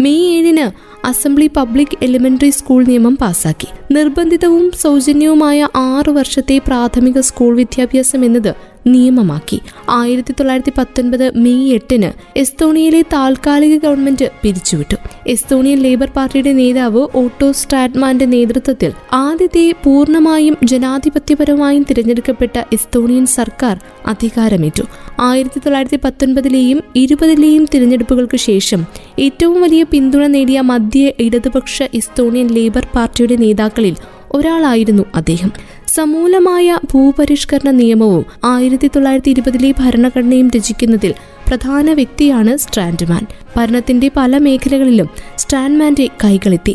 മെയ് 0.00 0.26
ഏഴിന് 0.36 0.66
അസംബ്ലി 1.06 1.50
പബ്ലിക് 1.56 1.96
എലിമെന്ററി 2.02 2.50
സ്കൂൾ 2.50 2.84
നിയമം 2.84 3.16
പാസാക്കി. 3.16 3.68
നിർബന്ധിതവും 3.92 4.72
സൗജന്യവുമായ 4.72 5.68
ആറു 5.76 6.10
വർഷത്തെ 6.10 6.58
പ്രാഥമിക 6.58 7.20
സ്കൂൾ 7.20 7.56
വിദ്യാഭ്യാസം 7.56 8.24
എന്നത് 8.24 8.75
നിയമമാക്കി. 8.86 9.60
ആയിരത്തി 9.88 10.32
തൊള്ളായിരത്തി 10.32 10.72
പത്തൊൻപത് 10.78 11.38
മെയ് 11.38 11.72
എട്ടിന് 11.72 12.38
എസ്തോണിയയിലെ 12.38 13.02
താൽക്കാലിക 13.02 13.76
ഗവൺമെന്റ് 13.78 14.30
പിരിച്ചുവിട്ടു. 14.42 14.96
എസ്തോണിയൻ 15.26 15.78
ലേബർ 15.78 16.08
പാർട്ടിയുടെ 16.16 16.52
നേതാവ് 16.52 17.06
ഓട്ടോ 17.14 17.52
സ്ട്രാറ്റ്മാന്റെ 17.52 18.26
നേതൃത്വത്തിൽ 18.26 18.92
ആദ്യത്തെ 19.12 19.72
പൂർണമായും 19.84 20.56
ജനാധിപത്യപരമായും 20.64 21.86
തിരഞ്ഞെടുക്കപ്പെട്ട 21.90 22.58
എസ്തോണിയൻ 22.72 23.26
സർക്കാർ 23.26 23.80
അധികാരമേറ്റു. 24.06 24.82
ആയിരത്തി 25.20 25.58
തൊള്ളായിരത്തി 25.58 25.98
പത്തൊൻപതിലെയും 26.04 26.80
ഇരുപതിലെയും 26.96 27.66
തിരഞ്ഞെടുപ്പുകൾക്ക് 27.74 28.36
ശേഷം 28.36 28.86
ഏറ്റവും 29.18 29.60
വലിയ 29.60 29.82
പിന്തുണ 29.82 30.26
നേടിയ 30.26 30.60
മധ്യ 30.60 31.12
ഇടതുപക്ഷ 31.20 31.82
എസ്തോണിയൻ 31.94 32.48
ലേബർ 32.48 32.86
പാർട്ടിയുടെ 32.94 33.36
നേതാക്കളിൽ 33.36 33.96
ഒരാളായിരുന്നു 34.34 35.02
അദ്ദേഹം. 35.14 35.52
സമൂലമായ 35.96 36.78
ഭൂപരിഷ്കരണ 36.92 37.70
നിയമവും 37.70 38.24
ആയിരത്തി 38.44 38.88
തൊള്ളായിരത്തി 38.96 39.30
ഇരുപതിലെ 39.30 39.70
ഭരണഘടനയും 39.80 40.48
രചിക്കുന്നതിൽ 40.56 41.12
പ്രധാന 41.48 41.92
വ്യക്തിയാണ് 41.92 42.56
സ്ട്രാൻഡ്മാൻ 42.56 43.24
ഭരണത്തിന്റെ 43.56 44.10
പല 44.16 44.38
മേഖലകളിലും 44.38 45.08
സ്റ്റാൻഡ്മാന്റെ 45.38 46.08
കൈകളെത്തി 46.24 46.74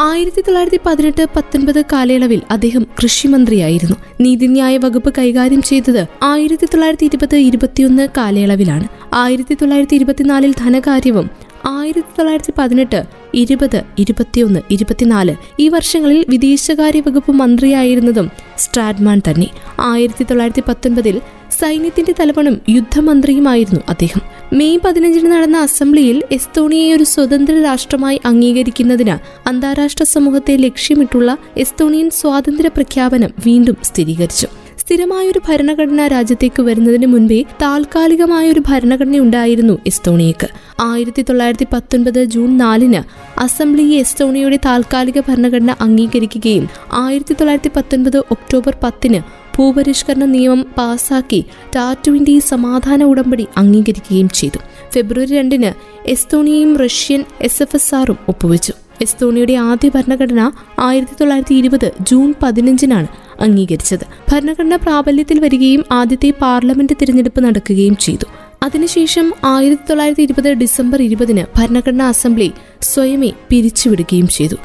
ആയിരത്തി 0.00 0.40
തൊള്ളായിരത്തി 0.40 0.80
പതിനെട്ട് 0.86 1.22
പത്തൊൻപത് 1.36 1.80
കാലയളവിൽ 1.92 2.40
അദ്ദേഹം 2.50 2.82
കൃഷിമന്ത്രിയായിരുന്നു. 2.98 3.96
നീതിന്യായ 4.20 4.74
വകുപ്പ് 4.76 5.10
കൈകാര്യം 5.18 5.62
ചെയ്തത് 5.62 6.02
ആയിരത്തി 6.22 6.66
തൊള്ളായിരത്തി 6.66 7.04
ഇരുപത് 7.04 7.36
ഇരുപത്തിയൊന്ന് 7.48 8.08
കാലയളവിലാണ്. 8.16 8.86
ആയിരത്തി 9.14 9.54
തൊള്ളായിരത്തി 9.54 9.94
ഇരുപത്തിനാലിൽ 9.94 10.54
ധനകാര്യവും 10.58 11.26
ആയിരത്തി 11.66 12.08
തൊള്ളായിരത്തി 12.18 12.52
പതിനെട്ട് 12.58 13.04
ഇരുപത് 13.34 13.84
ഇരുപത്തിയൊന്ന് 13.98 14.60
ഇരുപത്തിനാല് 14.70 15.34
ഈ 15.58 15.68
വർഷങ്ങളിൽ 15.68 16.24
വിദേശകാര്യ 16.28 17.00
വകുപ്പ് 17.00 17.32
മന്ത്രിയായിരുന്നതും 17.32 18.30
സ്ട്രാഡ്മാൻ 18.58 19.22
തന്നെ. 19.30 19.46
ആയിരത്തി 19.80 20.24
തൊള്ളായിരത്തി 20.24 20.62
പത്തൊൻപതിൽ 20.68 21.20
സൈന്യത്തിന്റെ 21.60 22.14
തലവണും 22.20 22.60
യുദ്ധമന്ത്രിയുമായിരുന്നു 22.68 23.80
അദ്ദേഹം. 23.88 24.20
മെയ് 24.52 24.78
പതിനഞ്ചിന് 24.84 25.32
നടന്ന 25.32 25.58
അസംബ്ലിയിൽ 25.58 26.22
എസ്തോണിയയെ 26.32 26.96
ഒരു 26.96 27.02
സ്വതന്ത്ര 27.02 27.64
രാഷ്ട്രമായി 27.64 28.20
അംഗീകരിക്കുന്നതിന് 28.24 29.48
അന്താരാഷ്ട്ര 29.48 30.04
സമൂഹത്തെ 30.04 30.56
ലക്ഷ്യമിട്ടുള്ള 30.56 31.38
എസ്തോണിയൻ 31.56 32.10
സ്വാതന്ത്ര്യ 32.10 32.68
പ്രഖ്യാപനം 32.68 33.30
വീണ്ടും 33.46 33.76
സ്ഥിരീകരിച്ചു. 33.82 34.46
സ്ഥിരമായൊരു 34.90 35.40
ഭരണഘടന 35.48 36.06
രാജ്യത്തേക്ക് 36.06 36.62
വരുന്നതിന് 36.62 37.06
മുൻപേ 37.06 37.44
താൽക്കാലികമായ 37.62 38.50
ഒരു 38.50 38.62
ഭരണഘടന 38.68 39.18
ഉണ്ടായിരുന്നു 39.18 39.78
എസ്തോണിയക്ക്. 39.86 40.48
ആയിരത്തി 40.80 41.22
തൊള്ളായിരത്തി 41.22 41.66
പത്തൊൻപത് 41.72 42.24
ജൂൺ 42.24 42.56
നാലിന് 42.56 43.02
അസംബ്ലി 43.40 43.82
എസ്തോണിയയുടെ 43.82 44.58
താൽക്കാലിക 44.64 45.20
ഭരണഘടന 45.20 45.76
അംഗീകരിക്കുകയും 45.80 46.68
ആയിരത്തി 46.92 47.34
തൊള്ളായിരത്തി 47.34 47.70
പത്തൊൻപത് 47.76 48.18
ഒക്ടോബർ 48.18 48.76
പത്തിന് 48.82 49.20
ഭൂപരിഷ്കരണ 49.58 50.24
നിയമം 50.24 50.66
പാസാക്കി 50.78 51.44
ടാറ്റുവിന്റെ 51.76 52.38
സമാധാന 52.38 53.04
ഉടമ്പടി 53.04 53.46
അംഗീകരിക്കുകയും 53.56 54.28
ചെയ്തു. 54.28 54.58
ഫെബ്രുവരി 54.92 55.36
രണ്ടിന് 55.36 55.72
എസ്തോണിയയും 56.08 56.76
റഷ്യൻ 56.76 57.24
എസ് 57.40 57.62
എഫ് 57.62 57.76
എസ് 57.76 57.94
ആറും 57.94 58.18
ഒപ്പുവെച്ചു. 58.28 58.72
എസ്തോണിയയുടെ 59.02 59.52
ആദ്യ 59.52 59.88
ഭരണഘടന 59.88 60.50
ആയിരത്തി 60.78 61.12
തൊള്ളായിരത്തി 61.20 61.54
ഇരുപത് 61.54 61.92
ജൂൺ 62.00 62.34
പതിനഞ്ചിനാണ് 62.42 63.06
അംഗീകരിച്ചത്. 63.40 64.04
ഭരണഘടന 64.32 64.76
പ്രാബല്യത്തിൽ 64.76 65.38
വരികയും 65.38 65.84
ആദ്യത്തെ 65.92 66.32
പാർലമെന്റ് 66.40 66.94
തിരഞ്ഞെടുപ്പ് 67.00 67.44
നടക്കുകയും 67.44 67.96
ചെയ്തു. 67.96 68.26
അതിനുശേഷം 68.62 69.32
ആയിരത്തി 69.44 69.82
തൊള്ളായിരത്തി 69.90 70.22
ഇരുപത് 70.22 70.52
ഡിസംബർ 70.52 71.02
ഇരുപതിന് 71.02 71.44
ഭരണഘടനാ 71.56 72.08
അസംബ്ലി 72.08 72.52
സ്വയമേ 72.82 73.32
പിരിച്ചുവിടുകയും 73.50 74.28
ചെയ്തു. 74.28 74.56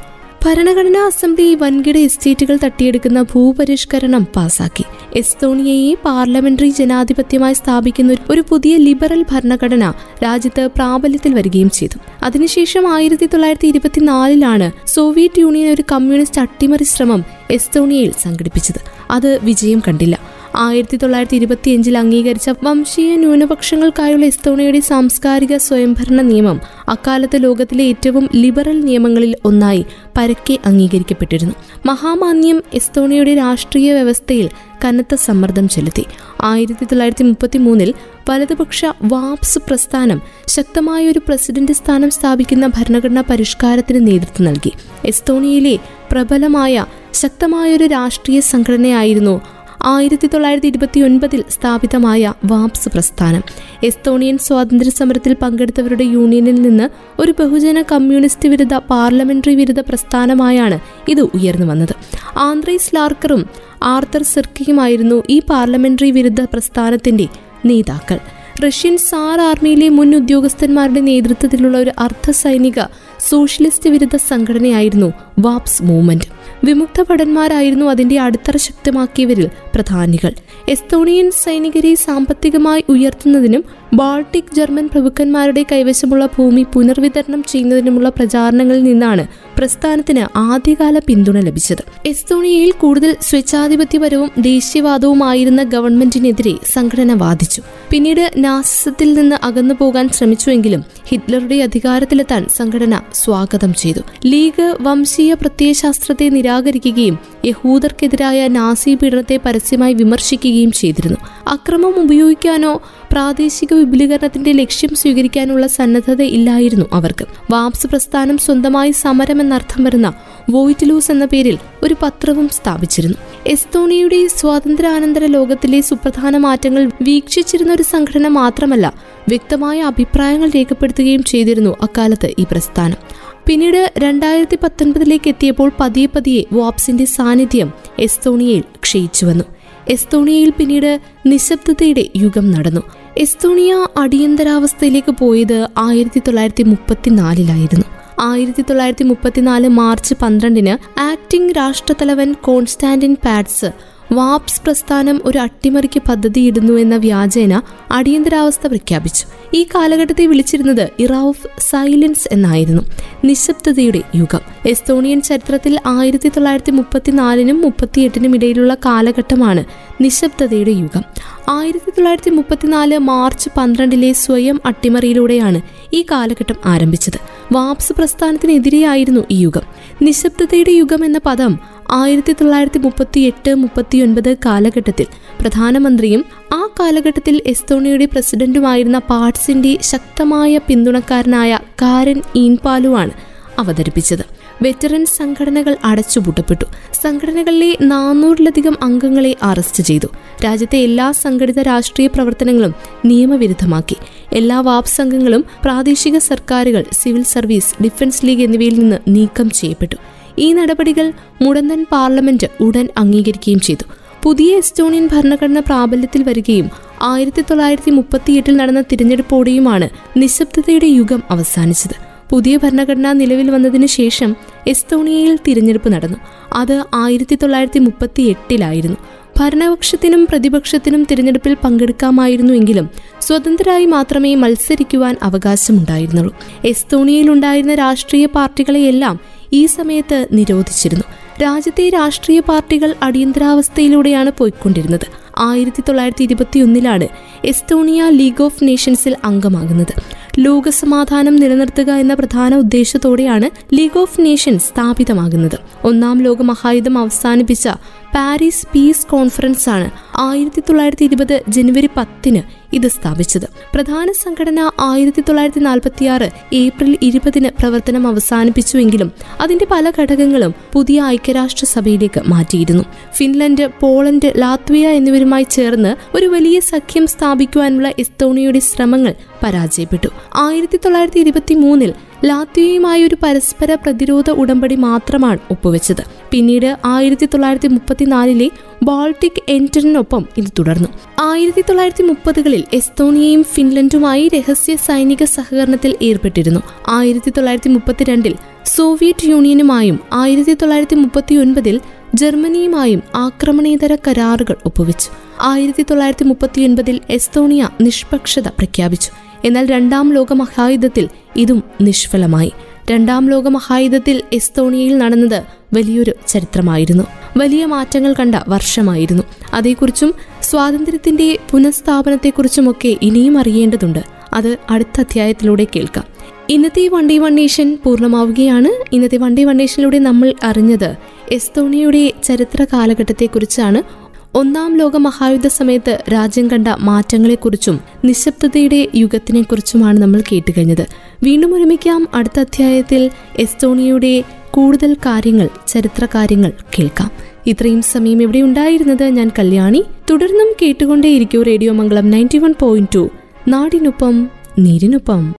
ഭരണഘടനാ 0.44 1.06
അസംബ്ലി 1.06 1.54
വൻകിട 1.54 1.96
എസ്റ്റേറ്റുകൾ 1.96 2.58
തട്ടിയെടുക്കുന്ന 2.64 3.22
ഭൂപരിഷ്കരണം 3.22 4.26
പാസാക്കി. 4.36 4.84
എസ്തോണിയയെ 5.16 5.94
പാർലമെന്ററി 6.04 6.68
ജനാധിപത്യമായി 6.68 7.54
സ്ഥാപിക്കുന്ന 7.54 8.16
ഒരു 8.30 8.44
പുതിയ 8.48 8.76
ലിബറൽ 8.76 9.24
ഭരണഘടന 9.32 9.90
രാജ്യത്ത് 10.22 10.68
പ്രാബല്യത്തിൽ 10.76 11.34
വരികയും 11.34 11.70
ചെയ്തു. 11.70 11.98
അതിനുശേഷം 12.22 12.94
ആയിരത്തി 12.94 13.26
തൊള്ളായിരത്തി 13.26 13.66
ഇരുപത്തിനാലിലാണ് 13.66 14.72
സോവിയറ്റ് 14.86 15.38
യൂണിയൻ 15.38 15.70
ഒരു 15.74 15.84
കമ്മ്യൂണിസ്റ്റ് 15.92 16.40
അട്ടിമറി 16.40 16.84
ശ്രമം 16.84 17.24
എസ്തോണിയയിൽ 17.50 18.12
സംഘടിപ്പിച്ചത്. 18.22 18.80
അത് 19.10 19.44
വിജയം 19.44 19.82
കണ്ടില്ല. 19.88 20.35
ആയിരത്തി 20.56 20.96
തൊള്ളായിരത്തി 20.96 21.36
ഇരുപത്തിയഞ്ചിൽ 21.36 21.98
അംഗീകരിച്ച 21.98 22.50
വംശീയ 22.64 23.16
ന്യൂനപക്ഷങ്ങൾക്കായുള്ള 23.16 24.26
എസ്തോണിയയുടെ 24.26 24.80
സാംസ്കാരിക 24.80 25.56
സ്വയംഭരണ 25.56 26.20
നിയമം 26.20 26.60
അക്കാലത്തെ 26.88 27.38
ലോകത്തിലെ 27.38 27.84
ഏറ്റവും 27.84 28.28
ലിബറൽ 28.34 28.80
നിയമങ്ങളിൽ 28.80 29.36
ഒന്നായി 29.44 29.86
പരക്കെ 30.18 30.58
അംഗീകരിക്കപ്പെട്ടിരുന്നു. 30.64 31.54
മഹാമാന്യം 31.86 32.62
എസ്തോണിയയുടെ 32.74 33.34
രാഷ്ട്രീയ 33.34 33.92
വ്യവസ്ഥയിൽ 33.92 34.48
കനത്ത 34.84 35.14
സമ്മർദ്ദം 35.14 35.68
ചെലുത്തി. 35.68 36.04
ആയിരത്തി 36.42 36.84
തൊള്ളായിരത്തി 36.84 37.24
മുപ്പത്തി 37.24 37.58
മൂന്നിൽ 37.58 37.94
വലതുപക്ഷ 38.30 38.84
വാപ്സ് 39.02 39.58
പ്രസ്ഥാനം 39.58 40.20
ശക്തമായ 40.48 41.08
ഒരു 41.08 41.18
പ്രസിഡന്റ് 41.18 41.72
സ്ഥാനം 41.72 42.10
സ്ഥാപിക്കുന്ന 42.10 42.66
ഭരണഘടനാ 42.66 43.24
പരിഷ്കാരത്തിന് 43.30 44.06
നേതൃത്വം 44.06 44.44
നൽകി. 44.44 44.72
എസ്തോണിയയിലെ 45.04 45.78
പ്രബലമായ 46.12 46.86
ശക്തമായൊരു 47.14 47.84
രാഷ്ട്രീയ 47.84 48.40
സംഘടനയായിരുന്നു 48.40 49.55
ആയിരത്തി 49.86 50.26
തൊള്ളായിരത്തി 50.26 50.66
ഇരുപത്തി 50.66 51.00
ഒൻപതിൽ 51.00 51.44
സ്ഥാപിതമായ 51.50 52.32
വാപ്സ് 52.44 52.88
പ്രസ്ഥാനം. 52.88 53.42
എസ്തോണിയൻ 53.84 54.38
സ്വാതന്ത്ര്യ 54.38 54.90
സമരത്തിൽ 54.90 55.34
പങ്കെടുത്തവരുടെ 55.34 56.04
യൂണിയനിൽ 56.04 56.54
നിന്ന് 56.54 56.88
ഒരു 57.20 57.34
ബഹുജന 57.40 57.82
കമ്മ്യൂണിസ്റ്റ് 57.82 58.48
വിരുദ്ധ 58.48 58.74
പാർലമെന്ററി 58.74 59.54
വിരുദ്ധ 59.54 59.80
പ്രസ്ഥാനമായാണ് 59.80 60.78
ഇത് 61.08 61.20
ഉയർന്നു 61.20 61.66
വന്നത്. 61.66 61.94
ആന്ത്രീസ് 62.36 62.96
ലാർക്കറും 62.96 63.46
ആർത്തർ 63.82 64.22
സിർക്കിയുമായിരുന്നു 64.22 65.22
ഈ 65.30 65.40
പാർലമെന്ററി 65.40 66.10
വിരുദ്ധ 66.10 66.40
പ്രസ്ഥാനത്തിന്റെ 66.40 67.28
നേതാക്കൾ. 67.66 68.18
റഷ്യൻ 68.66 68.96
സാർ 68.96 69.40
ആർമിയിലെ 69.40 69.88
മുൻ 69.88 70.16
ഉദ്യോഗസ്ഥന്മാരുടെ 70.16 71.00
നേതൃത്വത്തിലുള്ള 71.00 71.78
ഒരു 71.78 71.92
അർദ്ധ 71.98 72.30
സൈനിക 72.30 72.80
സോഷ്യലിസ്റ്റ് 73.20 73.90
വിരുദ്ധ 73.90 74.16
സംഘടനയായിരുന്നു 74.16 75.12
വാപ്സ് 75.38 75.82
മൂവ്മെന്റ്. 75.82 76.35
വിമുക്ത 76.64 77.04
ഭടന്മാരായിരുന്നു 77.10 77.86
അതിന്റെ 77.86 78.20
അടിത്തറ 78.20 78.56
ശക്തമാക്കിയവരിൽ 78.56 79.48
പ്രധാനികൾ. 79.74 80.32
എസ്തോണിയൻ 80.68 81.30
സൈനികരെ 81.30 81.94
സാമ്പത്തികമായി 81.94 82.84
ഉയർത്തുന്നതിനും 82.88 83.64
ബാൾട്ടിക് 83.94 84.54
ജർമ്മൻ 84.56 84.88
പ്രഭുക്കന്മാരുടെ 84.88 85.64
കൈവശമുള്ള 85.72 86.26
ഭൂമി 86.26 86.66
പുനർവിതരണം 86.74 87.42
ചെയ്യുന്നതിനുമുള്ള 87.42 88.08
പ്രചാരണങ്ങളിൽ 88.08 88.82
നിന്നാണ് 88.82 89.26
പ്രസ്ഥാനത്തിന് 89.58 90.38
ആദ്യകാല 90.38 90.98
പിന്തുണ 90.98 91.40
ലഭിച്ചത്. 91.40 91.84
എസ്തോണിയയിൽ 92.06 92.72
കൂടുതൽ 92.72 93.16
സ്വേച്ഛാധിപത്യപരവും 93.20 94.30
ദേശീയവാദവുമായിരുന്ന 94.38 95.62
ഗവൺമെന്റിനെതിരെ 95.62 96.54
സംഘടന 96.72 97.12
വാദിച്ചു. 97.12 97.62
പിന്നീട് 97.90 98.32
നാസിസത്തിൽ 98.36 99.14
നിന്ന് 99.14 99.36
അകന്നു 99.42 99.74
പോകാൻ 99.74 100.08
ശ്രമിച്ചുവെങ്കിലും 100.08 100.84
ഹിറ്റ്ലറുടെ 101.08 101.54
അധികാരത്തിലെത്താൻ 101.54 102.46
സംഘടന 102.56 103.00
സ്വാഗതം 103.14 103.74
ചെയ്തു. 103.74 104.00
ലീഗ് 104.26 104.76
വംശീയ 104.80 105.34
പ്രത്യയശാസ്ത്രത്തെ 105.34 106.28
നിരാകരിക്കുകയും 106.46 107.18
യഹൂദർക്കെതിരായ 107.44 108.48
നാസി 108.48 108.94
പീഡനത്തെ 108.94 109.36
പരസ്യമായി 109.46 109.94
വിമർശിക്കുകയും 109.94 110.72
ചെയ്തിരുന്നു. 110.72 111.18
അക്രമം 111.48 111.94
ഉപയോഗിക്കാനോ 112.04 112.72
പ്രാദേശിക 113.12 113.74
വിപുലീകരണത്തിന്റെ 113.74 114.52
ലക്ഷ്യം 114.52 114.92
സ്വീകരിക്കാനുള്ള 114.94 115.66
സന്നദ്ധത 115.66 116.22
ഇല്ലായിരുന്നു 116.22 116.86
അവർക്ക്. 116.92 117.24
വാപ്സ് 117.50 117.86
പ്രസ്ഥാനം 117.86 118.38
സ്വന്തമായി 118.38 118.90
സമരം 118.90 119.40
എന്നർത്ഥം 119.40 119.84
വരുന്ന 119.84 120.12
വോയിറ്റ്ലൂസ് 120.50 121.10
എന്ന 121.10 121.24
പേരിൽ 121.24 121.58
ഒരു 121.82 121.96
പത്രവും 122.02 122.48
സ്ഥാപിച്ചിരുന്നു. 122.48 123.18
എസ്തോണിയയുടെ 123.46 124.26
സ്വാതന്ത്ര്യാനന്തര 124.26 125.26
ലോകത്തിലെ 125.26 125.80
സുപ്രധാന 125.80 126.36
മാറ്റങ്ങൾ 126.36 126.90
വീക്ഷിച്ചിരുന്ന 127.02 127.72
ഒരു 127.72 127.82
സംഘടന 127.82 128.28
മാത്രമല്ല 128.28 128.94
വ്യക്തമായ 129.28 129.78
അഭിപ്രായങ്ങൾ 129.82 130.50
രേഖപ്പെടുത്തുകയും 130.56 131.22
ചെയ്തിരുന്നു 131.22 131.76
അക്കാലത്ത് 131.82 132.30
ഈ 132.38 132.46
പ്രസ്ഥാനം. 132.50 133.15
പിന്നീട് 133.46 133.92
രണ്ടായിരത്തി 133.98 134.58
പത്തൊൻപതിലേക്ക് 134.62 135.28
എത്തിയപ്പോൾ 135.28 135.70
പതിയെ 135.80 136.06
പതിയെ 136.06 136.44
വാപ്സിന്റെ 136.52 137.04
സാന്നിധ്യം 137.04 137.72
എസ്തോണിയയിൽ 137.98 138.64
ക്ഷയിച്ചു 138.80 139.26
വന്നു. 139.26 139.44
എസ്തോണിയയിൽ 139.88 140.50
പിന്നീട് 140.50 141.00
നിശബ്ദതയുടെ 141.26 142.04
യുഗം 142.16 142.50
നടന്നു. 142.50 142.82
എസ്തോണിയ 143.18 143.86
അടിയന്തരാവസ്ഥയിലേക്ക് 143.96 145.12
പോയത് 145.12 145.68
ആയിരത്തി 145.78 146.20
തൊള്ളായിരത്തി 146.20 146.62
മുപ്പത്തിനാലിലായിരുന്നു 146.62 147.86
ആയിരത്തി 148.20 148.62
തൊള്ളായിരത്തി 148.62 149.04
മുപ്പത്തിനാല് 149.04 149.68
മാർച്ച് 149.68 150.14
പന്ത്രണ്ടിന് 150.22 151.00
ആക്ടിംഗ് 151.00 151.56
രാഷ്ട്രതലവൻ 151.56 152.32
കോൺസ്റ്റാന്റിൻ 152.32 153.14
പാഡ്സ് 153.14 153.70
വാപ്സ് 154.12 154.62
പ്രസ്ഥാനം 154.62 155.20
ഒരു 155.24 155.38
അട്ടിമറിക്ക് 155.38 156.02
പദ്ധതിയിടുന്നു 156.08 156.72
എന്ന 156.72 156.96
വ്യാജേന 156.96 157.62
അടിയന്തരാവസ്ഥ 157.92 158.66
പ്രഖ്യാപിച്ചു. 158.66 159.26
ഈ 159.54 159.66
കാലഘട്ടത്തെ 159.74 160.26
വിളിച്ചിരുന്നത് 160.26 160.90
ഇറാഫ് 160.98 161.48
സൈലൻസ് 161.60 162.28
എന്നായിരുന്നു. 162.32 162.82
നിശബ്ദതയുടെ 163.24 164.02
യുഗം. 164.14 164.40
എസ്തോണിയൻ 164.66 165.20
ചരിത്രത്തിൽ 165.20 165.80
ആയിരത്തി 165.86 166.28
തൊള്ളായിരത്തി 166.28 166.70
മുപ്പത്തിനാലിനും 166.70 167.60
മുപ്പത്തിയെട്ടിനും 167.60 168.34
ഇടയിലുള്ള 168.34 168.74
കാലഘട്ടമാണ് 168.74 169.64
നിശബ്ദതയുടെ 170.00 170.70
യുഗം. 170.70 171.02
ആയിരത്തി 171.48 171.90
തൊള്ളായിരത്തി 171.90 172.30
മുപ്പത്തിനാല് 172.30 172.98
മാർച്ച് 172.98 173.50
പന്ത്രണ്ടിലെ 173.56 174.12
സ്വയം 174.12 174.60
അട്ടിമറിയിലൂടെയാണ് 174.66 175.60
ഈ 175.92 176.06
കാലഘട്ടം 176.10 176.56
ആരംഭിച്ചത്. 176.64 177.18
വാപ്സ് 177.52 177.92
പ്രസ്ഥാനത്തിനെതിരെയായിരുന്നു 177.92 179.20
ഈ 179.30 179.40
യുഗം. 179.40 179.62
നിശബ്ദതയുടെ 180.02 180.70
യുഗം 180.70 181.04
എന്ന 181.04 181.18
പദം 181.18 181.58
ആയിരത്തി 181.90 182.32
തൊള്ളായിരത്തി 182.32 182.78
മുപ്പത്തി 182.78 183.20
എട്ട് 183.20 183.54
മുപ്പത്തിയൊൻപത് 183.54 184.36
കാലഘട്ടത്തിൽ 184.46 185.06
പ്രധാനമന്ത്രിയും 185.40 186.24
ആ 186.52 186.68
കാലഘട്ടത്തിൽ 186.80 187.42
എസ്തോണിയയുടെ 187.46 188.04
പ്രസിഡന്റുമായിരുന്ന 188.04 188.98
പാട്സിന്റെ 188.98 189.78
ശക്തമായ 189.80 190.58
പിന്തുണക്കാരനായ 190.58 191.58
കാരൻ 191.82 192.22
ഈൻപാലുവാണ് 192.34 193.10
അവതരിപ്പിച്ചത്. 193.58 194.35
വെറ്ററൻ 194.62 195.06
സംഘടനകൾ 195.06 195.76
അടച്ചുപൂട്ടപ്പെട്ടു. 195.84 196.64
സംഘടനകളിലെ 197.02 197.76
നാനൂറിലധികം 197.82 198.76
അംഗങ്ങളെ 198.82 199.36
അറസ്റ്റ് 199.42 199.82
ചെയ്തു. 199.82 200.06
രാജ്യത്തെ 200.44 200.78
എല്ലാ 200.78 201.12
സംഘടിത 201.12 201.60
രാഷ്ട്രീയ 201.62 202.06
പ്രവർത്തനങ്ങളും 202.06 202.74
നിയമവിരുദ്ധമാക്കി. 203.04 203.96
എല്ലാ 204.32 204.60
വാപ് 204.60 204.86
സംഘങ്ങളും 204.86 205.44
പ്രാദേശിക 205.64 206.18
സർക്കാരുകൾ 206.18 206.84
സിവിൽ 206.92 207.22
സർവീസ് 207.22 207.82
ഡിഫൻസ് 207.82 208.26
ലീഗ് 208.26 208.42
എന്നിവയിൽ 208.42 208.78
നിന്ന് 208.78 208.98
നീക്കം 209.08 209.50
ചെയ്യപ്പെട്ടു. 209.50 209.96
ഈ 210.38 210.52
നടപടികൾ 210.52 211.12
മുടന്തൻ 211.42 211.86
പാർലമെന്റ് 211.92 212.50
ഉടൻ 212.60 212.88
അംഗീകരിക്കുകയും 212.96 213.60
ചെയ്തു. 213.60 213.84
പുതിയ 214.22 214.56
എസ്റ്റോണിയൻ 214.56 215.08
ഭരണഘടന 215.12 215.58
പ്രാബല്യത്തിൽ 215.58 216.22
വരികയും 216.22 216.70
ആയിരത്തി 217.02 217.42
തൊള്ളായിരത്തി 217.42 217.90
മുപ്പത്തിയെട്ടിൽ 217.90 218.56
നടന്ന 218.56 218.80
തിരഞ്ഞെടുപ്പോടെയുമാണ് 218.80 219.88
നിശബ്ദതയുടെ 220.16 220.86
യുഗം 220.86 221.22
അവസാനിച്ചത്. 221.30 222.15
പുതിയ 222.30 222.56
ഭരണഘടന 222.56 223.12
നിലവിൽ 223.12 223.50
വന്നതിന് 223.50 223.86
ശേഷം 223.86 224.36
എസ്തോണിയയിൽ 224.66 225.38
തിരഞ്ഞെടുപ്പ് 225.46 225.92
നടന്നു. 225.92 226.16
അത് 226.52 226.84
ആയിരത്തി 226.94 227.34
തൊള്ളായിരത്തി 227.34 227.78
മുപ്പത്തി 227.78 228.22
എട്ടിലായിരുന്നു 228.22 228.96
ഭരണപക്ഷത്തിനും 229.38 230.26
പ്രതിപക്ഷത്തിനും 230.30 231.06
തിരഞ്ഞെടുപ്പിൽ 231.10 231.56
പങ്കെടുക്കാമായിരുന്നുവെങ്കിലും 231.64 232.90
സ്വതന്ത്രരായി 233.22 233.86
മാത്രമേ 233.86 234.34
മത്സരിക്കുവാൻ 234.34 235.16
അവകാശമുണ്ടായിരുന്നുള്ളൂ. 235.22 236.34
എസ്തോണിയയിൽ 236.64 237.30
ഉണ്ടായിരുന്ന 237.30 237.74
രാഷ്ട്രീയ 237.74 238.26
പാർട്ടികളെയെല്ലാം 238.26 239.20
ഈ 239.52 239.66
സമയത്ത് 239.66 240.26
നിരോധിച്ചിരുന്നു. 240.32 241.04
രാജ്യത്തെ 241.42 241.88
രാഷ്ട്രീയ 241.88 242.40
പാർട്ടികൾ 242.40 242.94
അടിയന്തരാവസ്ഥയിലൂടെയാണ് 243.02 244.30
പോയിക്കൊണ്ടിരുന്നത്. 244.38 245.06
ആയിരത്തി 245.38 245.80
തൊള്ളായിരത്തി 245.80 246.22
ഇരുപത്തിയൊന്നിലാണ് 246.22 247.08
എസ്തോണിയ 247.44 248.08
ലീഗ് 248.10 248.42
ഓഫ് 248.42 248.64
നേഷൻസിൽ 248.64 249.16
അംഗമാകുന്നത്. 249.24 250.15
ലോകസമാധാനം 250.38 251.36
നിലനിർത്തുക 251.36 251.90
എന്ന 251.90 252.14
പ്രധാന 252.14 252.54
ഉദ്ദേശത്തോടെയാണ് 252.54 253.76
ലീഗ് 253.76 253.98
ഓഫ് 253.98 254.20
നേഷൻസ് 254.20 254.64
സ്ഥാപിതമാകുന്നത്. 254.64 255.58
ഒന്നാം 255.84 256.22
ലോക 256.22 256.42
മഹായുദ്ധം 256.42 256.98
അവസാനിപ്പിച്ച 256.98 257.68
പാരീസ് 258.14 258.66
പീസ് 258.74 259.06
കോൺഫറൻസ് 259.06 259.68
ആണ് 259.68 259.90
ആയിരത്തി 260.18 260.60
തൊള്ളായിരത്തി 260.60 261.04
ഇരുപത് 261.04 261.42
ജനുവരി 261.48 261.88
പത്തിന് 261.96 262.42
ഇത് 262.72 262.88
സ്ഥാപിച്ചത്. 262.88 263.46
പ്രധാന 263.74 264.12
സംഘടന 264.12 264.70
ആയിരത്തി 264.80 265.20
തൊള്ളായിരത്തി 265.20 265.60
നാൽപ്പത്തി 265.60 266.04
ആറ് 266.04 266.30
ഏപ്രിൽ 266.52 266.98
ഇരുപതിന് 267.02 267.50
പ്രവർത്തനം 267.58 268.06
അവസാനിപ്പിച്ചുവെങ്കിലും 268.06 269.12
അതിന്റെ 269.40 269.66
പല 269.70 269.92
ഘടകങ്ങളും 270.00 270.54
പുതിയ 270.72 271.02
ഐക്യരാഷ്ട്ര 271.02 271.66
സഭയിലേക്ക് 271.66 272.22
മാറ്റിയിരുന്നു. 272.26 272.84
ഫിൻലൻഡ് 273.14 273.68
പോളണ്ട് 273.80 274.32
ലാത്വിയ 274.36 274.88
എന്നിവരുമായി 274.88 275.46
ചേർന്ന് 275.50 276.16
ഒരു 276.16 276.26
വലിയ 276.26 276.60
സഖ്യം 276.60 277.06
സ്ഥാപിക്കുവാനുള്ള 277.06 277.92
എസ്തോണിയയുടെ 277.98 278.58
ശ്രമങ്ങൾ 278.58 279.14
പരാജയപ്പെട്ടു. 279.42 280.08
ആയിരത്തി 280.36 280.76
തൊള്ളായിരത്തി 280.76 281.20
ഇരുപത്തി 281.20 281.54
മൂന്നിൽ 281.54 281.94
ലാത്വിയയുമായി 282.24 283.02
ഒരു 283.02 283.16
പരസ്പര 283.22 283.74
പ്രതിരോധ 283.74 284.30
ഉടമ്പടി 284.30 284.74
മാത്രമാണ് 284.74 285.38
ഒപ്പുവെച്ചത്. 285.50 286.02
പിന്നീട് 286.30 286.76
ആയിരത്തി 286.84 287.26
തൊള്ളായിരത്തി 287.26 287.68
മുപ്പത്തിനാലിലെ 287.68 288.50
ബാൾട്ടിക് 288.82 289.42
എന്ററിനൊപ്പം 289.48 290.26
ഇത് 290.38 290.46
തുടർന്നു. 290.58 290.88
ആയിരത്തി 291.20 291.60
തൊള്ളായിരത്തി 291.60 292.02
മുപ്പതുകളിൽ 292.02 292.64
എസ്തോണിയയും 292.72 293.44
ഫിൻലൻഡുമായി 293.44 294.28
രഹസ്യ 294.28 294.76
സൈനിക 294.76 295.24
സഹകരണത്തിൽ 295.24 295.96
ഏർപ്പെട്ടിരുന്നു. 296.02 296.60
ആയിരത്തി 296.88 297.30
തൊള്ളായിരത്തി 297.30 297.68
മുപ്പത്തിരണ്ടിൽ 297.68 298.34
സോവിയറ്റ് 298.66 299.26
യൂണിയനുമായും 299.26 300.00
ആയിരത്തി 300.12 300.54
തൊള്ളായിരത്തി 300.54 300.96
മുപ്പത്തി 300.96 301.34
ഒൻപതിൽ 301.34 301.80
ജർമ്മനിയുമായും 302.14 303.02
ആക്രമണേതര 303.14 303.94
കരാറുകൾ 303.94 304.56
ഒപ്പുവെച്ചു. 304.66 305.10
ആയിരത്തി 305.40 305.82
തൊള്ളായിരത്തി 305.82 306.24
മുപ്പത്തിയൊൻപതിൽ 306.24 307.00
എസ്തോണിയ 307.10 307.68
നിഷ്പക്ഷത 307.80 308.48
പ്രഖ്യാപിച്ചു. 308.48 309.25
എന്നാൽ 309.44 309.66
രണ്ടാം 309.66 310.12
ലോക 310.12 310.32
മഹായുദ്ധത്തിൽ 310.32 311.08
ഇതും 311.36 311.62
നിഷ്ഫലമായി. 311.80 312.52
രണ്ടാം 312.90 313.30
ലോക 313.30 313.48
മഹായുദ്ധത്തിൽ 313.48 314.22
എസ്തോണിയയിൽ 314.32 314.98
നടന്നത് 314.98 315.42
വലിയൊരു 315.74 316.14
ചരിത്രമായിരുന്നു. 316.28 317.04
വലിയ 317.36 317.66
മാറ്റങ്ങൾ 317.66 318.12
കണ്ട 318.12 318.34
വർഷമായിരുന്നു. 318.48 319.22
അതേക്കുറിച്ചും 319.54 320.14
സ്വാതന്ത്ര്യത്തിന്റെ 320.42 321.38
പുനഃസ്ഥാപനത്തെക്കുറിച്ചുമൊക്കെ 321.50 322.96
ഇനിയും 323.02 323.38
അറിയേണ്ടതുണ്ട്. 323.38 323.98
അത് 324.32 324.56
അടുത്ത 324.70 325.00
അധ്യായത്തിലൂടെ 325.00 325.66
കേൾക്കാം. 325.76 326.04
ഇന്നത്തെ 326.48 326.88
ഡേ 327.06 327.18
വൺ 327.18 327.34
നേഷൻ 327.34 327.78
പൂർണമാവുകയാണ്. 327.84 328.84
ഇന്നത്തെ 328.92 329.16
ഡേ 329.16 329.44
വൺ 329.44 329.56
നേഷനിലൂടെ 329.56 329.98
നമ്മൾ 329.98 330.34
അറിഞ്ഞത് 330.44 330.96
എസ്തോണിയയുടെ 331.32 332.12
ചരിത്ര 332.24 332.66
കാലഘട്ടത്തെക്കുറിച്ചാണ്. 332.72 334.05
ഒന്നാം 334.36 334.76
ലോക 334.76 334.96
മഹായുദ്ധ 334.96 335.46
സമയത്ത് 335.46 336.02
രാജ്യം 336.12 336.50
കണ്ട 336.50 336.68
മാറ്റങ്ങളെക്കുറിച്ചും 336.68 337.80
നിശബ്ദതയുടെ 338.04 338.88
യുഗത്തിനെക്കുറിച്ചുമാണ് 338.94 340.02
നമ്മൾ 340.02 340.22
കേട്ടുകഴിഞ്ഞത്. 340.32 340.86
വീണ്ടും 341.22 341.54
ഒരുമിക്കാം 341.54 342.08
അടുത്ത 342.14 342.40
അധ്യായത്തിൽ 342.40 343.10
എസ്തോണിയയുടെ 343.38 344.24
കൂടുതൽ 344.50 344.94
കാര്യങ്ങൾ 344.94 345.48
ചരിത്ര 345.68 346.04
കാര്യങ്ങൾ 346.04 346.52
കേൾക്കാം. 346.78 347.10
ഇത്രയും 347.46 347.82
സമയം 347.82 348.22
ഇവിടെ 348.22 348.38
ഉണ്ടായിരുന്നത് 348.38 349.04
ഞാൻ 349.04 349.30
കല്യാണി. 349.38 349.84
തുടർന്നും 350.10 350.54
കേട്ടുകൊണ്ടേയിരിക്കൂ 350.62 351.42
radio 351.42 351.72
Mangalam 351.72 352.10
ninety 352.10 352.38
one 352.38 352.54
point 352.60 352.94
two. 352.94 353.08
നാടിനൊപ്പം 353.48 354.28
നീരിനൊപ്പം. 354.58 355.34